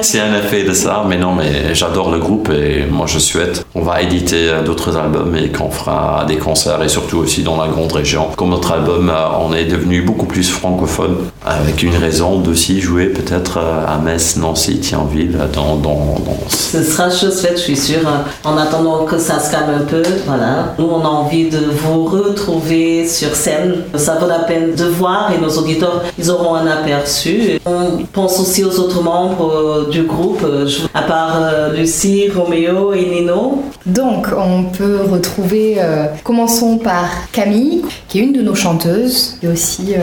c'est 0.01 0.19
un 0.19 0.35
effet 0.35 0.63
de 0.63 0.73
ça, 0.73 1.05
mais 1.07 1.17
non, 1.17 1.33
mais 1.33 1.73
j'adore 1.73 2.11
le 2.11 2.19
groupe 2.19 2.49
et 2.49 2.85
moi 2.85 3.07
je 3.07 3.19
souhaite 3.19 3.65
qu'on 3.73 3.81
va 3.81 4.01
éditer 4.01 4.49
euh, 4.49 4.63
d'autres 4.63 4.97
albums 4.97 5.35
et 5.35 5.49
qu'on 5.49 5.69
fera 5.69 6.25
des 6.27 6.37
concerts 6.37 6.81
et 6.83 6.89
surtout 6.89 7.17
aussi 7.17 7.43
dans 7.43 7.57
la 7.57 7.67
grande 7.67 7.91
région. 7.91 8.27
Comme 8.35 8.49
notre 8.49 8.71
album, 8.71 9.09
euh, 9.09 9.27
on 9.39 9.53
est 9.53 9.65
devenu 9.65 10.01
beaucoup 10.01 10.25
plus 10.25 10.49
francophone 10.49 11.17
avec 11.45 11.83
une 11.83 11.95
raison 11.95 12.39
d'aussi 12.39 12.79
jouer 12.81 13.07
peut-être 13.07 13.57
euh, 13.57 13.85
à 13.87 13.97
Metz, 13.97 14.37
Nancy, 14.37 14.79
Thionville, 14.79 15.37
dans, 15.53 15.75
dans, 15.75 16.00
Ce 16.47 16.83
sera 16.83 17.09
chose 17.09 17.41
faite, 17.41 17.57
je 17.57 17.63
suis 17.63 17.75
sûre. 17.75 18.07
En 18.45 18.55
attendant 18.55 19.03
que 19.03 19.17
ça 19.17 19.39
se 19.39 19.51
calme 19.51 19.71
un 19.81 19.83
peu, 19.83 20.03
voilà. 20.25 20.73
Nous, 20.79 20.85
on 20.85 21.01
a 21.01 21.07
envie 21.07 21.49
de 21.49 21.59
vous 21.59 22.05
retrouver 22.05 23.05
sur 23.07 23.35
scène. 23.35 23.83
Ça 23.95 24.15
vaut 24.15 24.27
la 24.27 24.39
peine 24.39 24.73
de 24.75 24.85
voir 24.85 25.31
et 25.33 25.37
nos 25.37 25.49
auditeurs, 25.49 26.01
ils 26.17 26.31
auront 26.31 26.55
un 26.55 26.67
aperçu. 26.67 27.59
On 27.65 28.05
pense 28.13 28.39
aussi 28.39 28.63
aux 28.63 28.79
autres 28.79 29.03
membres 29.03 29.51
euh, 29.53 29.89
du 29.89 30.03
groupe, 30.03 30.43
euh, 30.43 30.69
à 30.93 31.01
part 31.01 31.41
euh, 31.41 31.73
Lucie, 31.73 32.29
Roméo 32.29 32.93
et 32.93 33.05
Nino. 33.05 33.63
Donc, 33.85 34.27
on 34.37 34.63
peut 34.63 34.99
retrouver, 35.11 35.77
commençons 36.23 36.77
par 36.77 37.09
Camille, 37.31 37.81
qui 38.07 38.19
est 38.19 38.23
une 38.23 38.33
de 38.33 38.41
nos 38.41 38.55
chanteuses, 38.55 39.37
et 39.41 39.47
aussi 39.47 39.95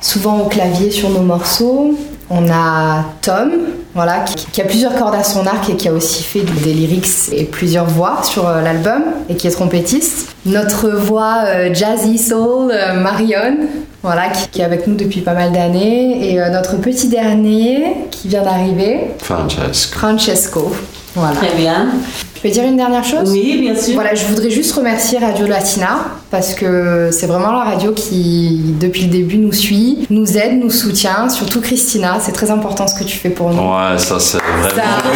souvent 0.00 0.40
au 0.40 0.44
clavier 0.44 0.90
sur 0.90 1.08
nos 1.08 1.22
morceaux. 1.22 1.94
On 2.28 2.50
a 2.50 3.04
Tom, 3.22 3.52
voilà, 3.96 4.20
qui, 4.20 4.46
qui 4.52 4.60
a 4.60 4.64
plusieurs 4.64 4.94
cordes 4.94 5.14
à 5.14 5.24
son 5.24 5.46
arc 5.46 5.70
et 5.70 5.74
qui 5.76 5.88
a 5.88 5.92
aussi 5.92 6.22
fait 6.22 6.42
des 6.42 6.74
lyrics 6.74 7.08
et 7.32 7.44
plusieurs 7.44 7.86
voix 7.86 8.22
sur 8.22 8.46
euh, 8.46 8.60
l'album, 8.60 9.02
et 9.30 9.34
qui 9.34 9.46
est 9.46 9.50
trompettiste. 9.50 10.28
Notre 10.44 10.90
voix 10.90 11.38
euh, 11.46 11.74
jazzy 11.74 12.18
soul, 12.18 12.70
euh, 12.70 13.00
Marion, 13.00 13.56
voilà, 14.02 14.28
qui, 14.28 14.48
qui 14.48 14.60
est 14.60 14.64
avec 14.64 14.86
nous 14.86 14.96
depuis 14.96 15.22
pas 15.22 15.32
mal 15.32 15.50
d'années. 15.50 16.30
Et 16.30 16.40
euh, 16.40 16.50
notre 16.50 16.76
petit 16.76 17.08
dernier, 17.08 17.96
qui 18.10 18.28
vient 18.28 18.42
d'arriver, 18.42 19.12
Francesco. 19.18 19.98
Francesco. 19.98 20.72
Voilà. 21.14 21.34
Très 21.36 21.56
bien. 21.56 21.88
Peux 22.46 22.52
dire 22.52 22.62
une 22.64 22.76
dernière 22.76 23.02
chose 23.02 23.28
Oui, 23.32 23.58
bien 23.60 23.74
sûr. 23.74 23.94
voilà, 23.94 24.14
je 24.14 24.24
voudrais 24.26 24.50
juste 24.50 24.70
remercier 24.72 25.18
Radio 25.18 25.48
Latina 25.48 25.98
parce 26.30 26.54
que 26.54 27.08
c'est 27.10 27.26
vraiment 27.26 27.50
la 27.50 27.64
radio 27.64 27.90
qui, 27.90 28.60
depuis 28.80 29.02
le 29.02 29.08
début, 29.08 29.36
nous 29.38 29.52
suit, 29.52 30.06
nous 30.10 30.36
aide, 30.38 30.60
nous 30.62 30.70
soutient. 30.70 31.28
Surtout 31.28 31.60
Christina, 31.60 32.18
c'est 32.20 32.30
très 32.30 32.52
important 32.52 32.86
ce 32.86 32.96
que 32.96 33.02
tu 33.04 33.16
fais 33.18 33.30
pour 33.30 33.50
nous. 33.50 33.62
Ouais, 33.62 33.98
ça 33.98 34.20
c'est 34.20 34.38
vraiment. 34.38 34.68
Ça- 34.68 35.10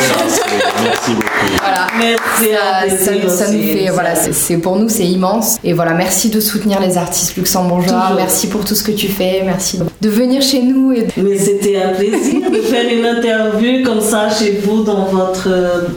merci 0.83 1.11
beaucoup. 1.13 1.61
Voilà. 1.61 1.87
Merci 1.99 2.53
à 2.55 2.89
Ça, 2.89 3.29
ça- 3.29 3.45
ça 3.47 3.53
nous 3.53 3.63
fait, 3.63 3.91
voilà, 3.93 4.17
c'est 4.17 4.33
c'est- 4.35 4.57
pour 4.57 4.77
nous 4.77 4.89
c'est 4.89 5.07
immense. 5.07 5.59
Et 5.63 5.73
voilà, 5.73 5.93
merci 5.95 6.31
de 6.31 6.41
soutenir 6.41 6.81
les 6.81 6.97
artistes 6.99 7.37
luxembourgeois, 7.37 8.01
Toujours. 8.03 8.17
merci 8.17 8.49
pour 8.49 8.65
tout 8.65 8.75
ce 8.75 8.83
que 8.83 8.93
tu 8.93 9.07
fais, 9.07 9.43
merci 9.45 9.79
de 10.01 10.09
venir 10.09 10.43
chez 10.43 10.63
nous 10.63 10.93
et 10.93 11.07
Mais 11.17 11.37
c'était 11.39 11.81
un 11.81 11.91
plaisir 11.95 12.51
de 12.51 12.57
faire 12.63 12.85
une 12.93 13.05
interview 13.07 13.85
comme 13.85 14.01
ça 14.01 14.29
chez 14.31 14.61
vous 14.65 14.83
dans 14.83 15.05
votre, 15.05 15.49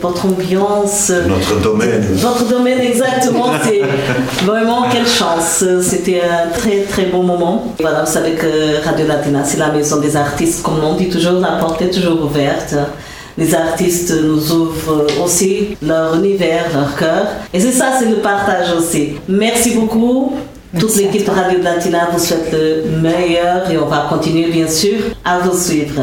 votre 0.01 0.25
ambiance. 0.27 1.11
Notre 1.27 1.61
domaine. 1.61 2.05
Votre 2.13 2.47
domaine 2.47 2.79
exactement, 2.79 3.47
c'est 3.63 3.81
vraiment 4.45 4.83
quelle 4.91 5.07
chance. 5.07 5.63
C'était 5.81 6.21
un 6.21 6.49
très 6.57 6.81
très 6.81 7.05
bon 7.05 7.23
moment. 7.23 7.73
Voilà, 7.79 8.03
vous 8.03 8.11
savez 8.11 8.31
que 8.31 8.83
Radio 8.83 9.07
Latina, 9.07 9.43
c'est 9.43 9.57
la 9.57 9.71
maison 9.71 9.99
des 9.99 10.15
artistes. 10.15 10.61
Comme 10.63 10.83
on 10.83 10.95
dit 10.95 11.09
toujours, 11.09 11.39
la 11.39 11.53
porte 11.59 11.81
est 11.81 11.89
toujours 11.91 12.23
ouverte. 12.23 12.75
Les 13.37 13.55
artistes 13.55 14.13
nous 14.21 14.51
ouvrent 14.51 15.07
aussi 15.23 15.75
leur 15.81 16.15
univers, 16.15 16.65
leur 16.73 16.95
cœur. 16.95 17.25
Et 17.53 17.59
c'est 17.59 17.71
ça, 17.71 17.93
c'est 17.97 18.09
le 18.09 18.17
partage 18.17 18.71
aussi. 18.77 19.13
Merci 19.27 19.71
beaucoup. 19.71 20.33
Toute 20.73 20.89
Merci 20.89 21.05
à 21.07 21.11
l'équipe. 21.11 21.29
Radio 21.29 21.59
Latina 21.61 22.09
vous 22.11 22.19
souhaite 22.19 22.51
le 22.51 22.99
meilleur 22.99 23.69
et 23.69 23.77
on 23.77 23.85
va 23.85 24.07
continuer 24.09 24.49
bien 24.49 24.67
sûr 24.67 24.97
à 25.23 25.39
vous 25.39 25.57
suivre. 25.57 26.01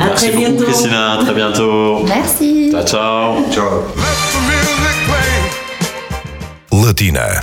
À 0.00 0.06
Merci 0.06 0.28
très 0.30 0.36
beaucoup, 0.36 0.48
bientôt. 0.50 0.64
Christina. 0.64 1.12
À 1.12 1.16
très 1.18 1.34
bientôt. 1.34 2.04
merci. 2.08 2.70
Ciao, 2.72 2.84
ciao. 2.84 3.50
Ciao. 3.52 3.82
Latina. 6.84 7.42